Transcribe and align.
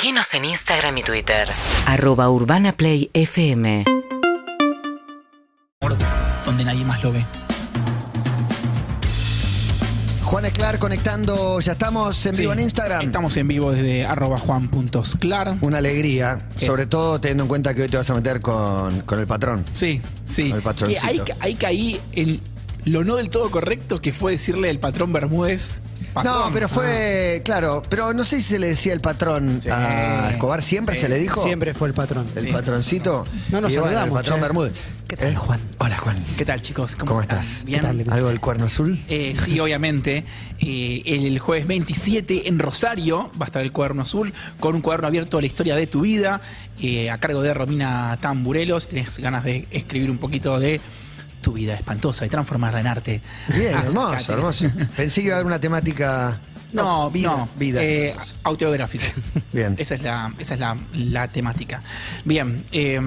Seguinos 0.00 0.32
en 0.34 0.44
Instagram 0.44 0.96
y 0.98 1.02
Twitter. 1.02 1.48
Arroba 1.84 2.30
Urbana 2.30 2.70
Play 2.70 3.10
FM. 3.14 3.84
donde 6.46 6.64
nadie 6.64 6.84
más 6.84 7.02
lo 7.02 7.10
ve. 7.10 7.24
Juan 10.22 10.44
Esclar 10.44 10.78
conectando, 10.78 11.58
ya 11.58 11.72
estamos 11.72 12.24
en 12.26 12.34
Sí, 12.34 12.42
vivo 12.42 12.52
en 12.52 12.60
Instagram. 12.60 13.02
Estamos 13.02 13.36
en 13.38 13.48
vivo 13.48 13.72
desde 13.72 14.06
arroba 14.06 14.38
juan.sclar. 14.38 15.56
Una 15.62 15.78
alegría, 15.78 16.38
¿Qué? 16.56 16.66
sobre 16.66 16.86
todo 16.86 17.20
teniendo 17.20 17.42
en 17.42 17.48
cuenta 17.48 17.74
que 17.74 17.82
hoy 17.82 17.88
te 17.88 17.96
vas 17.96 18.08
a 18.08 18.14
meter 18.14 18.40
con, 18.40 19.00
con 19.00 19.18
el 19.18 19.26
patrón. 19.26 19.64
Sí, 19.72 20.00
sí. 20.24 20.52
El 20.52 20.62
patroncito. 20.62 21.00
Que 21.02 21.08
ahí, 21.08 21.18
ca- 21.18 21.36
ahí 21.40 21.54
caí 21.56 22.00
en 22.12 22.40
lo 22.84 23.02
no 23.02 23.16
del 23.16 23.30
todo 23.30 23.50
correcto 23.50 23.98
que 24.00 24.12
fue 24.12 24.30
decirle 24.30 24.70
el 24.70 24.78
patrón 24.78 25.12
Bermúdez. 25.12 25.80
Patrón. 26.22 26.46
No, 26.48 26.50
pero 26.52 26.68
fue, 26.68 27.42
claro, 27.44 27.82
pero 27.88 28.12
no 28.14 28.24
sé 28.24 28.36
si 28.36 28.48
se 28.48 28.58
le 28.58 28.68
decía 28.68 28.92
el 28.92 29.00
patrón 29.00 29.60
Sí. 29.62 29.68
a 29.70 30.30
Escobar, 30.32 30.62
siempre 30.62 30.94
Sí. 30.94 31.02
se 31.02 31.08
le 31.08 31.18
dijo. 31.18 31.42
Siempre 31.42 31.74
fue 31.74 31.88
el 31.88 31.94
patrón. 31.94 32.26
El 32.36 32.46
Sí. 32.46 32.52
patroncito. 32.52 33.24
No 33.50 33.60
nos 33.60 33.72
Y 33.72 33.76
bueno, 33.76 33.86
saludamos, 33.92 34.08
El 34.08 34.14
patrón 34.14 34.36
che. 34.38 34.42
Bermúdez. 34.42 34.72
¿Qué 35.08 35.16
tal, 35.16 35.32
¿Eh? 35.32 35.36
Juan? 35.36 35.60
Hola, 35.78 35.96
Juan. 35.96 36.16
¿Qué 36.36 36.44
tal, 36.44 36.60
chicos? 36.60 36.94
¿Cómo, 36.94 37.08
¿Cómo 37.08 37.22
están? 37.22 37.38
estás? 37.40 37.64
¿Bien? 37.64 37.80
¿Qué 37.80 37.86
tal? 37.86 38.12
¿Algo 38.12 38.28
del 38.28 38.40
cuerno 38.40 38.66
azul? 38.66 39.00
Eh, 39.08 39.34
sí, 39.42 39.58
obviamente. 39.58 40.24
Eh, 40.60 41.02
el 41.06 41.38
jueves 41.38 41.66
27 41.66 42.46
en 42.48 42.58
Rosario 42.58 43.30
va 43.40 43.44
a 43.44 43.48
estar 43.48 43.62
el 43.62 43.72
cuaderno 43.72 44.02
azul 44.02 44.34
con 44.60 44.74
un 44.74 44.82
cuaderno 44.82 45.06
abierto 45.08 45.38
a 45.38 45.40
la 45.40 45.46
historia 45.46 45.76
de 45.76 45.86
tu 45.86 46.02
vida 46.02 46.42
eh, 46.82 47.08
a 47.10 47.16
cargo 47.18 47.40
de 47.40 47.54
Romina 47.54 48.18
Tamburelos. 48.20 48.82
Si 48.84 48.90
tienes 48.90 49.18
ganas 49.18 49.44
de 49.44 49.66
escribir 49.70 50.10
un 50.10 50.18
poquito 50.18 50.58
de 50.60 50.78
tu 51.48 51.54
vida 51.54 51.72
espantosa 51.74 52.26
y 52.26 52.28
transformarla 52.28 52.80
en 52.80 52.86
arte. 52.86 53.20
Bien, 53.48 53.74
Acércate. 53.74 53.86
hermoso, 53.88 54.32
hermoso. 54.34 54.70
Pensé 54.94 55.22
que 55.22 55.26
iba 55.28 55.36
a 55.36 55.38
haber 55.38 55.46
una 55.46 55.58
temática. 55.58 56.38
No, 56.74 57.10
vida, 57.10 57.28
no, 57.30 57.48
vida. 57.56 57.82
eh, 57.82 58.14
autobiográfico. 58.42 59.04
Bien. 59.52 59.74
Esa 59.78 59.94
es 59.94 60.02
la, 60.02 60.30
esa 60.38 60.54
es 60.54 60.60
la, 60.60 60.76
la 60.92 61.26
temática. 61.28 61.80
Bien. 62.26 62.64
Eh, 62.70 63.00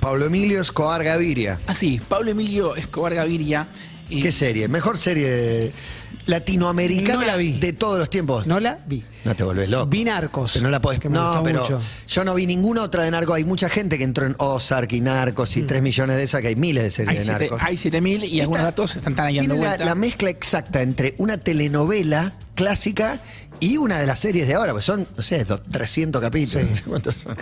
Pablo 0.00 0.26
Emilio 0.26 0.60
Escobar 0.60 1.04
Gaviria. 1.04 1.60
así, 1.68 2.00
Pablo 2.08 2.32
Emilio 2.32 2.74
Escobar 2.74 3.14
Gaviria. 3.14 3.68
¿Qué 4.08 4.32
serie? 4.32 4.66
Mejor 4.66 4.98
serie 4.98 5.70
latinoamericana 6.26 7.20
No 7.20 7.26
la 7.26 7.36
vi. 7.36 7.52
de 7.58 7.72
todos 7.72 7.98
los 7.98 8.10
tiempos. 8.10 8.46
No 8.46 8.60
la 8.60 8.78
vi. 8.86 9.02
No 9.24 9.34
te 9.36 9.44
volvés 9.44 9.68
loco. 9.68 9.86
Vi 9.86 10.04
Narcos. 10.04 10.52
Pero 10.54 10.64
no 10.64 10.70
la 10.70 10.80
podés. 10.80 10.98
que 11.00 11.08
me 11.08 11.18
no, 11.18 11.26
gustó 11.28 11.42
pero 11.42 11.60
mucho. 11.60 11.80
yo 12.08 12.24
no 12.24 12.34
vi 12.34 12.46
ninguna 12.46 12.82
otra 12.82 13.02
de 13.04 13.10
Narcos. 13.10 13.36
Hay 13.36 13.44
mucha 13.44 13.68
gente 13.68 13.98
que 13.98 14.04
entró 14.04 14.24
en 14.26 14.34
Ozark 14.38 14.92
y 14.92 15.00
Narcos 15.00 15.56
y 15.56 15.62
3 15.62 15.82
millones 15.82 16.16
de 16.16 16.22
esas, 16.22 16.40
que 16.40 16.48
hay 16.48 16.56
miles 16.56 16.82
de 16.82 16.86
hay, 16.86 16.90
series 16.90 17.18
de 17.18 17.24
siete- 17.24 17.40
Narcos. 17.50 17.60
hay 17.62 17.76
7000 17.76 18.24
y 18.24 18.40
algunos 18.40 18.62
datos 18.62 18.96
están 18.96 19.14
tan 19.14 19.26
ahí 19.26 19.36
dando 19.36 19.54
Tiene 19.54 19.62
la, 19.64 19.70
vuelta. 19.70 19.84
la 19.84 19.94
mezcla 19.94 20.30
exacta 20.30 20.82
entre 20.82 21.14
una 21.18 21.36
telenovela 21.38 22.34
clásica 22.54 23.18
y 23.60 23.76
una 23.76 23.98
de 23.98 24.06
las 24.06 24.18
series 24.18 24.48
de 24.48 24.54
ahora, 24.54 24.72
pues 24.72 24.84
son, 24.84 25.06
no 25.16 25.22
sé, 25.22 25.44
do- 25.44 25.60
300 25.60 26.20
capítulos. 26.20 26.68
no 26.68 26.74
sé 26.76 26.82
cuántos 26.84 27.14
son. 27.16 27.36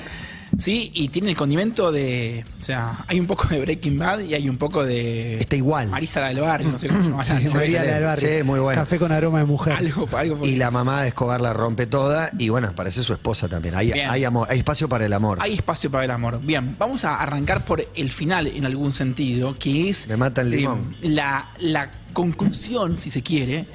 Sí, 0.57 0.91
y 0.95 1.09
tiene 1.11 1.29
el 1.31 1.37
condimento 1.37 1.93
de. 1.93 2.43
O 2.59 2.65
sea, 2.65 3.05
hay 3.07 3.21
un 3.21 3.27
poco 3.27 3.47
de 3.49 3.61
Breaking 3.61 3.99
Bad 3.99 4.21
y 4.21 4.33
hay 4.33 4.49
un 4.49 4.57
poco 4.57 4.83
de. 4.83 5.39
Está 5.39 5.57
igual. 5.57 5.89
Marisa 5.89 6.21
la 6.21 6.29
del 6.29 6.41
barrio, 6.41 6.71
no 6.73 6.79
sé 6.79 6.89
cómo 6.89 7.23
se 7.23 7.39
llama. 7.39 7.65
Sí, 7.67 7.73
la 7.73 7.83
del 7.83 8.03
barrio. 8.05 8.29
Sí, 8.39 8.43
muy 8.45 8.59
bueno. 8.59 8.81
Café 8.81 8.99
con 8.99 9.13
aroma 9.13 9.41
de 9.41 9.45
mujer. 9.45 9.75
algo, 9.75 10.09
algo 10.17 10.39
por- 10.39 10.49
Y 10.49 10.57
la 10.57 10.71
mamá 10.71 11.03
de 11.03 11.09
Escobar 11.09 11.43
la 11.43 11.53
rompe 11.53 11.87
toda 11.87 12.31
y 12.39 12.49
bueno, 12.49 12.73
parece 12.75 13.03
su 13.03 13.13
esposa 13.13 13.47
también. 13.47 13.75
Hay, 13.75 13.93
hay 13.93 14.25
amor, 14.25 14.49
hay 14.51 14.61
espacio 14.61 14.89
para 14.89 15.05
el 15.05 15.13
amor. 15.13 15.37
Hay 15.43 15.53
espacio 15.53 15.91
para 15.91 16.05
el 16.05 16.11
amor. 16.11 16.41
Bien, 16.43 16.75
vamos 16.79 17.05
a 17.05 17.17
arrancar 17.21 17.67
por 17.67 17.87
el 17.95 18.11
final 18.11 18.47
en 18.47 18.65
algún 18.65 18.93
sentido, 18.93 19.55
que 19.59 19.91
es. 19.91 20.09
Me 20.09 20.17
mata 20.17 20.41
el 20.41 20.51
limón. 20.51 20.95
eh, 21.03 21.11
la, 21.11 21.47
la 21.59 21.91
conclusión, 22.15 22.97
si 22.97 23.11
se 23.11 23.23
quiere, 23.23 23.67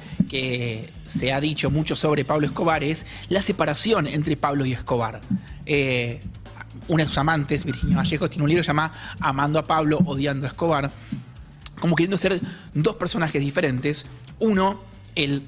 se 1.06 1.32
ha 1.32 1.40
dicho 1.40 1.70
mucho 1.70 1.94
sobre 1.96 2.24
Pablo 2.24 2.46
Escobar, 2.46 2.82
es 2.82 3.06
la 3.28 3.42
separación 3.42 4.06
entre 4.06 4.36
Pablo 4.36 4.66
y 4.66 4.72
Escobar. 4.72 5.20
Eh, 5.66 6.20
una 6.88 7.04
de 7.04 7.08
sus 7.08 7.18
amantes, 7.18 7.64
Virginia 7.64 7.96
Vallejo, 7.96 8.28
tiene 8.28 8.44
un 8.44 8.48
libro 8.48 8.60
que 8.60 8.64
se 8.64 8.70
llama 8.70 8.92
Amando 9.20 9.58
a 9.58 9.64
Pablo, 9.64 9.98
odiando 10.04 10.46
a 10.46 10.48
Escobar. 10.48 10.90
Como 11.78 11.94
queriendo 11.96 12.16
ser 12.16 12.40
dos 12.72 12.96
personajes 12.96 13.42
diferentes. 13.42 14.06
Uno, 14.38 14.80
el. 15.14 15.42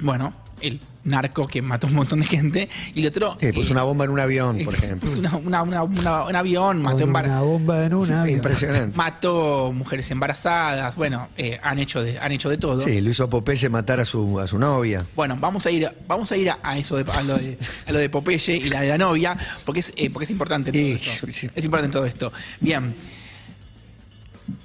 Bueno, 0.00 0.32
el 0.60 0.80
narco 1.04 1.46
que 1.46 1.60
mató 1.62 1.86
a 1.86 1.90
un 1.90 1.96
montón 1.96 2.20
de 2.20 2.26
gente. 2.26 2.68
Y 2.94 3.00
el 3.02 3.08
otro. 3.08 3.36
Sí, 3.40 3.52
puso 3.52 3.68
eh, 3.68 3.72
una 3.72 3.82
bomba 3.82 4.04
en 4.06 4.10
un 4.10 4.20
avión, 4.20 4.58
por 4.64 4.74
ejemplo. 4.74 5.06
puso 5.08 5.18
una- 5.18 5.36
una- 5.36 5.62
una- 5.62 5.82
una- 5.82 6.24
un 6.24 6.36
avión, 6.36 6.82
mató, 6.82 6.98
Con 7.00 7.10
una 7.10 7.40
bomba 7.42 7.84
en 7.84 7.94
una. 7.94 8.22
avión. 8.22 8.36
Impresionante. 8.38 8.96
mató 8.96 9.72
mujeres 9.72 10.10
embarazadas. 10.10 10.94
Bueno, 10.96 11.28
eh, 11.36 11.58
han, 11.62 11.78
hecho 11.78 12.02
de, 12.02 12.18
han 12.18 12.32
hecho 12.32 12.48
de 12.48 12.56
todo. 12.56 12.80
Sí, 12.80 13.00
lo 13.00 13.10
hizo 13.10 13.28
Popeye 13.28 13.68
matar 13.68 14.00
a 14.00 14.04
su, 14.04 14.40
a 14.40 14.46
su 14.46 14.58
novia. 14.58 15.04
Bueno, 15.14 15.36
vamos 15.38 15.66
a 15.66 15.70
ir, 15.70 15.88
vamos 16.08 16.32
a, 16.32 16.36
ir 16.36 16.50
a, 16.50 16.58
a 16.62 16.78
eso 16.78 16.96
de, 16.96 17.10
a, 17.12 17.22
lo 17.22 17.36
de, 17.36 17.58
a 17.86 17.92
lo 17.92 17.98
de 17.98 18.08
Popeye 18.08 18.56
y 18.56 18.70
la 18.70 18.80
de 18.80 18.88
la 18.88 18.98
novia, 18.98 19.36
porque 19.64 19.80
es, 19.80 19.92
eh, 19.96 20.10
porque 20.10 20.24
es 20.24 20.30
importante 20.30 20.72
todo 20.72 20.80
Y- 20.80 20.92
esto. 20.92 21.26
sí. 21.30 21.48
Es 21.54 21.64
importante 21.64 21.92
todo 21.92 22.06
esto. 22.06 22.32
Bien. 22.60 22.94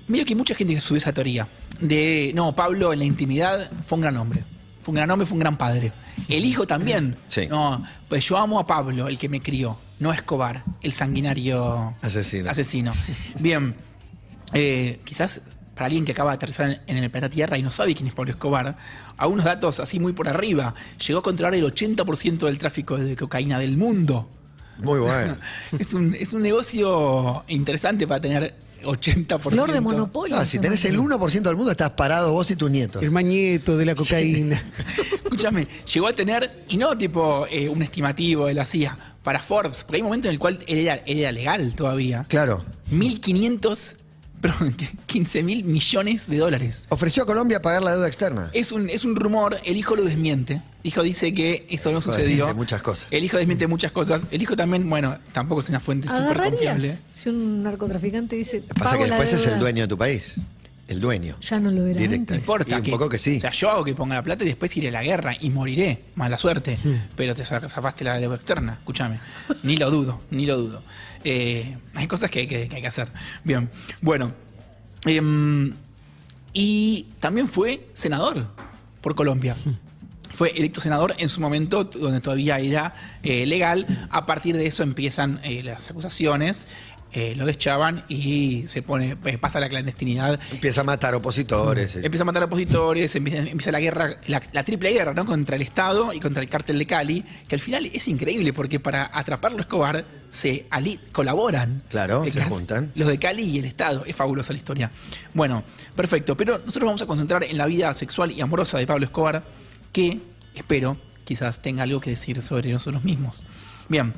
Medio 0.08 0.26
que 0.26 0.36
mucha 0.36 0.56
gente 0.56 0.80
subió 0.80 0.98
esa 0.98 1.14
teoría 1.14 1.48
de 1.80 2.32
no, 2.36 2.54
Pablo 2.56 2.92
en 2.94 3.00
la 3.00 3.06
intimidad 3.06 3.70
fue 3.86 3.98
un 3.98 4.02
gran 4.02 4.18
hombre. 4.18 4.44
Fue 4.90 4.94
un 4.94 4.96
gran 4.96 5.12
hombre, 5.12 5.28
fue 5.28 5.36
un 5.36 5.42
gran 5.42 5.56
padre. 5.56 5.92
El 6.28 6.46
hijo 6.46 6.66
también. 6.66 7.16
Sí. 7.28 7.46
No, 7.48 7.86
pues 8.08 8.26
yo 8.26 8.38
amo 8.38 8.60
a 8.60 8.66
Pablo, 8.66 9.08
el 9.08 9.20
que 9.20 9.30
me 9.30 9.40
crió, 9.40 9.78
no 10.00 10.10
a 10.10 10.16
Escobar, 10.16 10.64
el 10.82 10.94
sanguinario 10.94 11.94
Asesino. 12.02 12.50
asesino. 12.50 12.92
Bien. 13.40 13.76
Eh, 14.52 15.00
quizás 15.04 15.42
para 15.76 15.86
alguien 15.86 16.06
que 16.06 16.14
acaba 16.14 16.32
de 16.32 16.38
aterrizar 16.38 16.82
en, 16.88 16.98
el 16.98 17.12
planeta 17.12 17.32
Tierra 17.32 17.56
y 17.56 17.62
no 17.62 17.70
sabe 17.70 17.94
quién 17.94 18.08
es 18.08 18.16
Pablo 18.16 18.32
Escobar, 18.32 18.78
algunos 19.16 19.46
datos 19.46 19.80
así 19.80 20.00
muy 20.00 20.14
por 20.14 20.28
arriba. 20.28 20.74
Llegó 21.06 21.20
a 21.20 21.22
controlar 21.22 21.54
el 21.54 21.64
80% 21.72 22.48
del 22.48 22.58
tráfico 22.58 22.98
de 22.98 23.16
cocaína 23.16 23.60
del 23.60 23.78
mundo. 23.78 24.28
Muy 24.80 24.98
bueno. 25.02 25.38
Es 25.78 25.94
un, 25.94 26.16
es 26.16 26.34
un 26.34 26.42
negocio 26.42 27.44
interesante 27.48 28.08
para 28.08 28.22
tener 28.22 28.56
80%. 28.84 29.40
Flor 29.40 29.72
de 29.72 29.82
monopolio. 29.82 30.38
Ah, 30.38 30.46
si 30.46 30.60
tenés 30.60 30.84
el 30.86 30.94
llama. 30.94 31.18
1% 31.18 31.42
del 31.42 31.56
mundo, 31.56 31.72
estás 31.72 31.92
parado 31.92 32.34
vos 32.34 32.50
y 32.52 32.56
tus 32.56 32.70
nietos. 32.70 33.02
El 33.04 33.12
mañeto 33.12 33.78
de 33.78 33.86
la 33.86 33.96
cocaína. 33.96 34.64
Escúchame, 35.24 35.68
llegó 35.94 36.08
a 36.08 36.14
tener, 36.14 36.66
y 36.70 36.78
no 36.78 36.98
tipo 36.98 37.46
eh, 37.50 37.70
un 37.70 37.82
estimativo 37.82 38.48
de 38.48 38.54
la 38.54 38.66
CIA, 38.66 38.98
para 39.24 39.40
Forbes, 39.40 39.84
porque 39.84 39.98
hay 39.98 40.02
un 40.02 40.08
momento 40.08 40.28
en 40.28 40.34
el 40.34 40.40
cual 40.40 40.60
él 40.68 40.80
era, 40.80 40.96
él 40.96 41.20
era 41.20 41.32
legal 41.32 41.74
todavía. 41.76 42.26
Claro. 42.28 42.64
1.500, 42.92 43.96
perdón, 44.42 44.76
15 45.06 45.44
mil 45.44 45.64
millones 45.64 46.28
de 46.28 46.38
dólares. 46.38 46.86
Ofreció 46.90 47.24
a 47.24 47.26
Colombia 47.26 47.62
pagar 47.62 47.82
la 47.84 47.92
deuda 47.92 48.08
externa. 48.08 48.50
Es 48.54 48.72
un, 48.72 48.90
es 48.90 49.04
un 49.06 49.16
rumor, 49.16 49.58
el 49.66 49.78
hijo 49.78 49.96
lo 49.96 50.04
desmiente. 50.04 50.62
El 50.84 50.88
hijo 50.88 51.04
dice 51.04 51.34
que 51.34 51.66
eso 51.70 51.92
no 51.92 52.00
sucedió. 52.02 52.46
desmiente 52.46 52.54
muchas 52.54 52.82
cosas. 52.82 53.08
El 53.12 53.24
hijo 53.24 53.38
desmiente 53.38 53.68
muchas 53.68 53.92
cosas. 53.92 54.26
El 54.32 54.42
hijo 54.42 54.56
también, 54.56 54.90
bueno, 54.90 55.18
tampoco 55.34 55.62
es 55.62 55.70
una 55.70 55.80
fuente 55.80 56.10
súper 56.10 56.38
confiable. 56.42 56.98
Si 57.14 57.30
un 57.30 57.64
narcotraficante 57.64 58.36
dice. 58.38 58.62
Pasa 58.62 58.92
"Pago 58.92 59.04
que 59.04 59.10
la 59.10 59.16
después 59.18 59.34
es 59.34 59.42
el 59.42 59.50
deuda"? 59.52 59.60
dueño 59.60 59.82
de 59.84 59.88
tu 59.88 59.98
país. 59.98 60.36
El 60.88 61.00
dueño. 61.02 61.38
Ya 61.42 61.60
no 61.60 61.70
lo 61.70 61.86
era 61.86 62.00
Directo. 62.00 62.16
antes. 62.34 62.36
No 62.36 62.40
importa 62.40 62.66
Sí, 62.70 62.76
un 62.80 62.82
que, 62.82 62.92
poco 62.92 63.10
que 63.10 63.20
sí. 63.20 63.38
O 63.38 63.42
sea, 63.42 63.52
yo 63.52 63.70
hago 63.70 63.84
que 63.84 63.94
ponga 63.94 64.16
la 64.16 64.24
plata 64.24 64.44
y 64.44 64.48
después 64.48 64.76
iré 64.76 64.88
a 64.88 64.92
la 64.92 65.04
guerra 65.04 65.36
y 65.40 65.52
moriré. 65.52 66.06
Mala 66.16 66.36
suerte. 66.40 66.80
Pero 67.16 67.36
te 67.36 67.46
zafaste 67.46 68.04
la 68.04 68.18
deuda 68.20 68.36
externa. 68.38 68.74
Escúchame. 68.80 69.20
Ni 69.62 69.78
lo 69.78 69.92
dudo, 69.92 70.22
ni 70.32 70.48
lo 70.48 70.58
dudo. 70.58 70.82
Eh, 71.24 71.78
hay 71.96 72.08
cosas 72.08 72.30
que, 72.32 72.48
que- 72.48 72.68
que 72.68 72.76
hay 72.76 72.82
que 72.82 72.88
hacer. 72.88 73.10
Bien. 73.44 73.70
Bueno. 74.02 74.34
Em, 75.06 75.74
y 76.54 77.08
también 77.20 77.48
fue 77.48 77.88
senador 77.94 78.48
por 79.02 79.16
Colombia. 79.16 79.56
Fue 80.34 80.50
electo 80.52 80.82
senador 80.82 81.16
en 81.18 81.30
su 81.30 81.42
momento, 81.42 81.84
donde 81.86 82.22
todavía 82.22 82.60
era 82.60 82.94
eh, 83.24 83.46
legal. 83.46 84.08
A 84.12 84.26
partir 84.26 84.56
de 84.56 84.66
eso 84.66 84.84
empiezan 84.84 85.40
eh, 85.44 85.64
las 85.64 85.90
acusaciones, 85.90 86.68
eh, 87.12 87.34
lo 87.36 87.46
deschaban 87.46 88.06
y 88.08 88.66
se 88.68 88.82
pone, 88.82 89.16
pasa 89.40 89.60
la 89.60 89.68
clandestinidad. 89.70 90.40
Empieza 90.52 90.82
a 90.82 90.84
matar 90.84 91.14
opositores. 91.16 91.96
eh. 91.96 92.02
Empieza 92.04 92.24
a 92.24 92.26
matar 92.26 92.44
opositores, 92.44 93.16
empieza, 93.16 93.40
empieza 93.40 93.72
la 93.72 93.80
guerra, 93.80 94.10
la, 94.28 94.42
la 94.52 94.64
triple 94.64 94.92
guerra, 94.92 95.14
¿no? 95.14 95.26
Contra 95.26 95.56
el 95.56 95.62
Estado 95.62 96.14
y 96.14 96.20
contra 96.20 96.42
el 96.42 96.50
cártel 96.50 96.78
de 96.80 96.86
Cali, 96.86 97.24
que 97.48 97.56
al 97.56 97.62
final 97.62 97.86
es 97.92 98.08
increíble 98.08 98.54
porque 98.54 98.80
para 98.80 99.10
atraparlo 99.14 99.58
a 99.58 99.62
Escobar 99.62 100.06
se 100.32 100.68
ali- 100.70 101.00
colaboran. 101.12 101.82
Claro, 101.90 102.24
El 102.24 102.32
se 102.32 102.44
juntan. 102.44 102.92
Los 102.96 103.08
de 103.08 103.18
Cali 103.20 103.44
y 103.44 103.60
el 103.60 103.66
Estado. 103.66 104.04
Es 104.06 104.16
fabulosa 104.16 104.54
la 104.54 104.58
historia. 104.60 104.92
Bueno, 105.34 105.64
perfecto. 105.96 106.36
Pero 106.38 106.60
nosotros 106.60 106.86
vamos 106.86 107.02
a 107.02 107.08
concentrar 107.08 107.44
en 107.44 107.58
la 107.58 107.66
vida 107.66 107.94
sexual 107.94 108.32
y 108.32 108.42
amorosa 108.42 108.78
de 108.78 108.88
Pablo 108.88 109.06
Escobar, 109.06 109.44
que 109.92 110.20
espero 110.56 110.98
quizás 111.26 111.62
tenga 111.62 111.84
algo 111.84 112.00
que 112.00 112.10
decir 112.12 112.42
sobre 112.42 112.72
nosotros 112.72 113.04
mismos. 113.04 113.44
Bien, 113.88 114.14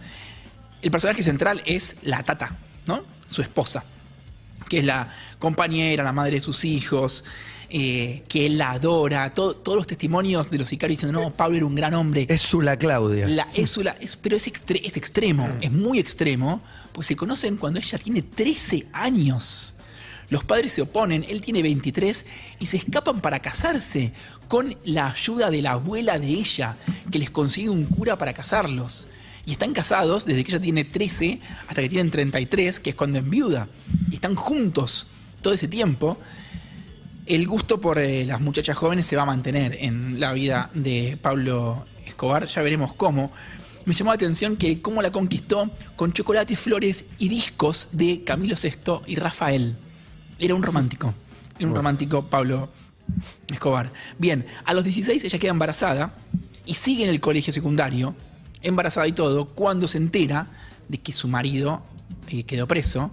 el 0.82 0.92
personaje 0.92 1.24
central 1.24 1.62
es 1.66 1.98
la 2.04 2.24
Tata, 2.24 2.58
¿no? 2.88 3.04
Su 3.28 3.42
esposa 3.42 3.84
que 4.70 4.80
es 4.80 4.86
la 4.86 5.10
compañera, 5.38 6.02
la 6.02 6.14
madre 6.14 6.36
de 6.36 6.42
sus 6.42 6.64
hijos, 6.64 7.26
eh, 7.74 8.24
que 8.28 8.46
él 8.48 8.58
la 8.58 8.72
adora, 8.72 9.34
todo- 9.34 9.56
todos 9.56 9.78
los 9.78 9.88
testimonios 9.88 10.52
de 10.52 10.58
los 10.58 10.68
sicarios 10.70 11.00
diciendo, 11.00 11.22
no, 11.22 11.32
Pablo 11.34 11.56
era 11.58 11.66
un 11.66 11.76
gran 11.76 11.94
hombre. 11.94 12.26
Es 12.30 12.42
Sula 12.42 12.78
Claudia. 12.78 13.28
La, 13.28 13.48
es 13.56 13.78
una- 13.78 13.92
es- 14.02 14.16
pero 14.18 14.36
es, 14.36 14.46
extre- 14.52 14.82
es 14.84 14.98
extremo, 14.98 15.48
es 15.62 15.72
muy 15.72 15.98
extremo, 16.00 16.62
porque 16.92 17.08
se 17.08 17.16
conocen 17.16 17.58
cuando 17.58 17.80
ella 17.80 17.98
tiene 17.98 18.22
13 18.22 18.88
años. 18.92 19.76
Los 20.30 20.44
padres 20.44 20.74
se 20.74 20.82
oponen, 20.82 21.26
él 21.28 21.42
tiene 21.42 21.62
23 21.62 22.26
y 22.60 22.66
se 22.66 22.78
escapan 22.78 23.20
para 23.22 23.40
casarse 23.40 24.14
con 24.48 24.76
la 24.86 25.08
ayuda 25.12 25.50
de 25.50 25.62
la 25.62 25.72
abuela 25.72 26.20
de 26.20 26.28
ella, 26.28 26.76
que 27.10 27.20
les 27.20 27.30
consigue 27.32 27.70
un 27.70 27.86
cura 27.86 28.18
para 28.18 28.34
casarlos. 28.34 29.08
Y 29.46 29.54
están 29.54 29.74
casados 29.74 30.26
desde 30.26 30.44
que 30.44 30.52
ella 30.52 30.62
tiene 30.62 30.84
13 30.86 31.40
hasta 31.68 31.82
que 31.82 31.90
tienen 31.90 32.12
33, 32.12 32.80
que 32.80 32.92
es 32.92 32.96
cuando 32.96 33.18
enviuda. 33.18 33.68
Y 34.10 34.16
están 34.16 34.36
juntos 34.36 35.08
todo 35.42 35.54
ese 35.54 35.68
tiempo. 35.68 36.18
El 37.32 37.48
gusto 37.48 37.80
por 37.80 37.98
eh, 37.98 38.26
las 38.26 38.42
muchachas 38.42 38.76
jóvenes 38.76 39.06
se 39.06 39.16
va 39.16 39.22
a 39.22 39.26
mantener 39.26 39.78
en 39.80 40.20
la 40.20 40.34
vida 40.34 40.70
de 40.74 41.18
Pablo 41.22 41.86
Escobar, 42.06 42.46
ya 42.46 42.62
veremos 42.62 42.92
cómo. 42.92 43.32
Me 43.86 43.94
llamó 43.94 44.12
la 44.12 44.16
atención 44.16 44.58
que 44.58 44.82
cómo 44.82 45.02
la 45.02 45.14
conquistó 45.14 45.72
con 45.96 46.12
chocolates, 46.12 46.60
flores 46.60 47.06
y 47.20 47.30
discos 47.30 47.88
de 47.94 48.26
Camilo 48.26 48.58
VI 48.62 49.04
y 49.08 49.16
Rafael. 49.16 49.78
Era 50.40 50.56
un 50.56 50.62
romántico. 50.62 51.14
Era 51.58 51.70
un 51.70 51.74
romántico 51.74 52.22
Pablo 52.24 52.68
Escobar. 53.48 53.90
Bien, 54.18 54.46
a 54.66 54.74
los 54.74 54.84
16 54.84 55.24
ella 55.24 55.40
queda 55.40 55.52
embarazada 55.52 56.14
y 56.66 56.74
sigue 56.74 57.06
en 57.06 57.12
el 57.12 57.22
colegio 57.22 57.54
secundario, 57.54 58.14
embarazada 58.62 59.08
y 59.08 59.14
todo, 59.14 59.46
cuando 59.46 59.88
se 59.88 60.00
entera 60.00 60.48
de 60.90 60.98
que 60.98 61.14
su 61.14 61.30
marido 61.30 61.82
eh, 62.28 62.44
quedó 62.44 62.68
preso 62.68 63.10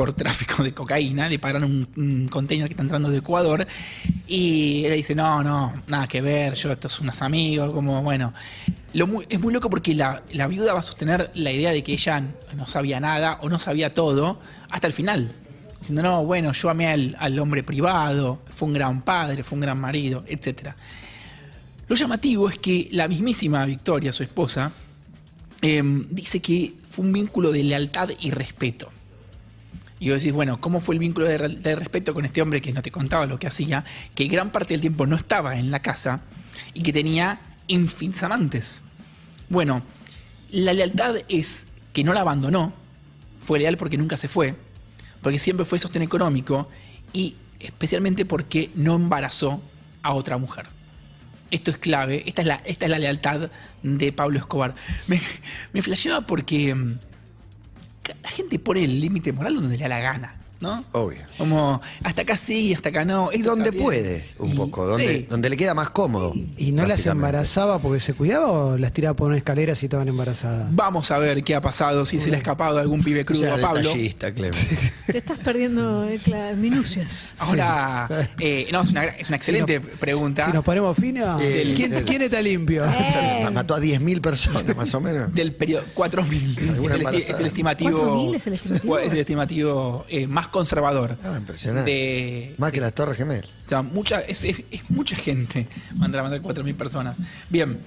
por 0.00 0.14
tráfico 0.14 0.62
de 0.62 0.72
cocaína, 0.72 1.28
le 1.28 1.38
paran 1.38 1.62
un, 1.62 1.86
un 1.98 2.26
container 2.28 2.66
que 2.66 2.72
está 2.72 2.82
entrando 2.82 3.10
de 3.10 3.18
Ecuador 3.18 3.66
y 4.26 4.86
ella 4.86 4.94
dice, 4.94 5.14
no, 5.14 5.42
no, 5.44 5.74
nada 5.88 6.06
que 6.08 6.22
ver, 6.22 6.54
yo 6.54 6.72
estos 6.72 6.92
son 6.92 7.02
unos 7.04 7.20
amigos, 7.20 7.70
como 7.74 8.02
bueno. 8.02 8.32
Lo 8.94 9.06
muy- 9.06 9.26
es 9.28 9.38
muy 9.38 9.52
loco 9.52 9.68
porque 9.68 9.94
la, 9.94 10.22
la 10.32 10.46
viuda 10.46 10.72
va 10.72 10.80
a 10.80 10.82
sostener 10.82 11.30
la 11.34 11.52
idea 11.52 11.70
de 11.72 11.82
que 11.82 11.92
ella 11.92 12.24
no 12.56 12.66
sabía 12.66 12.98
nada 12.98 13.40
o 13.42 13.50
no 13.50 13.58
sabía 13.58 13.92
todo 13.92 14.40
hasta 14.70 14.86
el 14.86 14.94
final. 14.94 15.32
Diciendo, 15.80 16.02
no, 16.02 16.24
bueno, 16.24 16.50
yo 16.52 16.70
amé 16.70 16.86
al, 16.86 17.14
al 17.18 17.38
hombre 17.38 17.62
privado, 17.62 18.40
fue 18.56 18.68
un 18.68 18.74
gran 18.74 19.02
padre, 19.02 19.42
fue 19.42 19.56
un 19.56 19.60
gran 19.60 19.78
marido, 19.78 20.24
etc. 20.28 20.70
Lo 21.88 21.94
llamativo 21.94 22.48
es 22.48 22.58
que 22.58 22.88
la 22.92 23.06
mismísima 23.06 23.66
Victoria, 23.66 24.14
su 24.14 24.22
esposa, 24.22 24.72
em, 25.60 26.06
dice 26.08 26.40
que 26.40 26.72
fue 26.88 27.04
un 27.04 27.12
vínculo 27.12 27.52
de 27.52 27.62
lealtad 27.64 28.08
y 28.18 28.30
respeto. 28.30 28.90
Y 30.00 30.08
vos 30.08 30.18
decís, 30.18 30.32
bueno, 30.32 30.60
¿cómo 30.60 30.80
fue 30.80 30.94
el 30.94 30.98
vínculo 30.98 31.28
de, 31.28 31.36
re- 31.38 31.48
de 31.50 31.76
respeto 31.76 32.14
con 32.14 32.24
este 32.24 32.40
hombre 32.40 32.62
que 32.62 32.72
no 32.72 32.80
te 32.82 32.90
contaba 32.90 33.26
lo 33.26 33.38
que 33.38 33.46
hacía? 33.46 33.84
Que 34.14 34.24
gran 34.28 34.50
parte 34.50 34.74
del 34.74 34.80
tiempo 34.80 35.06
no 35.06 35.14
estaba 35.14 35.56
en 35.58 35.70
la 35.70 35.80
casa 35.82 36.22
y 36.72 36.82
que 36.82 36.92
tenía 36.92 37.38
infinitos 37.66 38.22
amantes. 38.22 38.82
Bueno, 39.50 39.82
la 40.50 40.72
lealtad 40.72 41.16
es 41.28 41.66
que 41.92 42.02
no 42.02 42.14
la 42.14 42.22
abandonó, 42.22 42.72
fue 43.42 43.58
leal 43.58 43.76
porque 43.76 43.98
nunca 43.98 44.16
se 44.16 44.26
fue, 44.28 44.54
porque 45.20 45.38
siempre 45.38 45.66
fue 45.66 45.78
sostén 45.78 46.02
económico 46.02 46.68
y 47.12 47.36
especialmente 47.60 48.24
porque 48.24 48.70
no 48.74 48.94
embarazó 48.94 49.62
a 50.02 50.14
otra 50.14 50.38
mujer. 50.38 50.66
Esto 51.50 51.70
es 51.72 51.78
clave, 51.78 52.22
esta 52.26 52.40
es 52.42 52.48
la, 52.48 52.54
esta 52.64 52.88
lealtad 52.88 53.50
de 53.82 54.12
Pablo 54.12 54.38
Escobar. 54.38 54.74
Me, 55.08 55.20
me 55.74 55.82
flasheaba 55.82 56.22
porque 56.26 56.74
mm, 56.74 56.98
la 58.22 58.30
gente 58.30 58.58
pone 58.58 58.84
el 58.84 59.00
límite 59.00 59.32
moral 59.32 59.56
donde 59.56 59.76
le 59.76 59.82
da 59.82 59.88
la 59.88 60.00
gana, 60.00 60.39
¿no? 60.60 60.84
Obvio. 60.92 61.20
Como 61.38 61.80
hasta 62.04 62.22
acá 62.22 62.36
sí, 62.36 62.72
hasta 62.74 62.90
acá 62.90 63.04
no. 63.04 63.30
Y 63.32 63.42
donde 63.42 63.72
puede, 63.72 64.24
un 64.38 64.54
poco, 64.54 64.86
donde, 64.86 65.00
Sí. 65.20 65.26
donde 65.28 65.48
le 65.50 65.56
queda 65.56 65.74
más 65.74 65.90
cómodo. 65.90 66.34
¿Y 66.56 66.72
no 66.72 66.86
las 66.86 67.06
embarazaba 67.06 67.78
porque 67.78 68.00
se 68.00 68.14
cuidaba 68.14 68.50
o 68.50 68.78
las 68.78 68.92
tiraba 68.92 69.14
por 69.16 69.28
una 69.28 69.36
escalera 69.36 69.74
si 69.74 69.86
estaban 69.86 70.08
embarazadas? 70.08 70.74
Vamos 70.74 71.10
a 71.10 71.18
ver 71.18 71.42
qué 71.42 71.54
ha 71.54 71.60
pasado, 71.60 72.04
si 72.04 72.18
se 72.20 72.30
le 72.30 72.36
ha 72.36 72.38
escapado 72.38 72.78
algún 72.78 73.02
pibe 73.02 73.22
O 73.22 73.24
crudo 73.26 73.40
sea, 73.40 73.54
a 73.54 73.58
Pablo. 73.60 73.92
Te 73.92 75.18
estás 75.18 75.38
perdiendo 75.38 76.04
eh, 76.04 76.20
las 76.26 76.56
minucias. 76.56 77.32
Ahora, 77.38 78.28
eh, 78.38 78.68
no, 78.72 78.82
es 78.82 78.90
una, 78.90 79.04
es 79.04 79.28
una 79.28 79.36
excelente 79.36 79.80
pregunta. 79.80 80.46
Si 80.46 80.52
nos 80.52 80.64
ponemos 80.64 80.96
Eh, 81.00 81.72
¿quién, 81.76 81.92
quién 82.04 82.22
está 82.22 82.42
limpio? 82.42 82.84
Eh. 82.84 83.48
Mató 83.52 83.74
a 83.74 83.80
10.000 83.80 84.20
personas, 84.20 84.76
más 84.76 84.94
o 84.94 85.00
menos. 85.00 85.34
del 85.34 85.54
periodo 85.54 85.84
4000 85.94 86.58
es, 87.14 87.28
es 87.30 87.40
el 87.40 87.46
estimativo 87.46 88.30
4.000 88.30 88.36
es 88.36 88.46
el 88.46 88.52
estimativo. 88.54 88.98
es 88.98 89.12
el 89.12 89.18
estimativo, 89.18 90.04
eh, 90.08 90.26
más 90.26 90.48
conservador 90.50 91.16
Ah, 91.24 91.34
impresionante. 91.38 91.90
de 91.90 92.54
Más 92.58 92.72
que 92.72 92.80
las 92.80 92.94
Torres 92.94 93.16
Gemelas. 93.16 93.50
o 93.66 93.68
sea, 93.68 93.82
mucha 93.82 94.20
es, 94.20 94.44
es- 94.44 94.62
es 94.70 94.90
mucha 94.90 95.16
gente 95.16 95.66
mandar 95.96 96.20
a 96.20 96.22
mandar 96.24 96.40
4000 96.42 96.74
personas 96.74 97.18
bien 97.48 97.80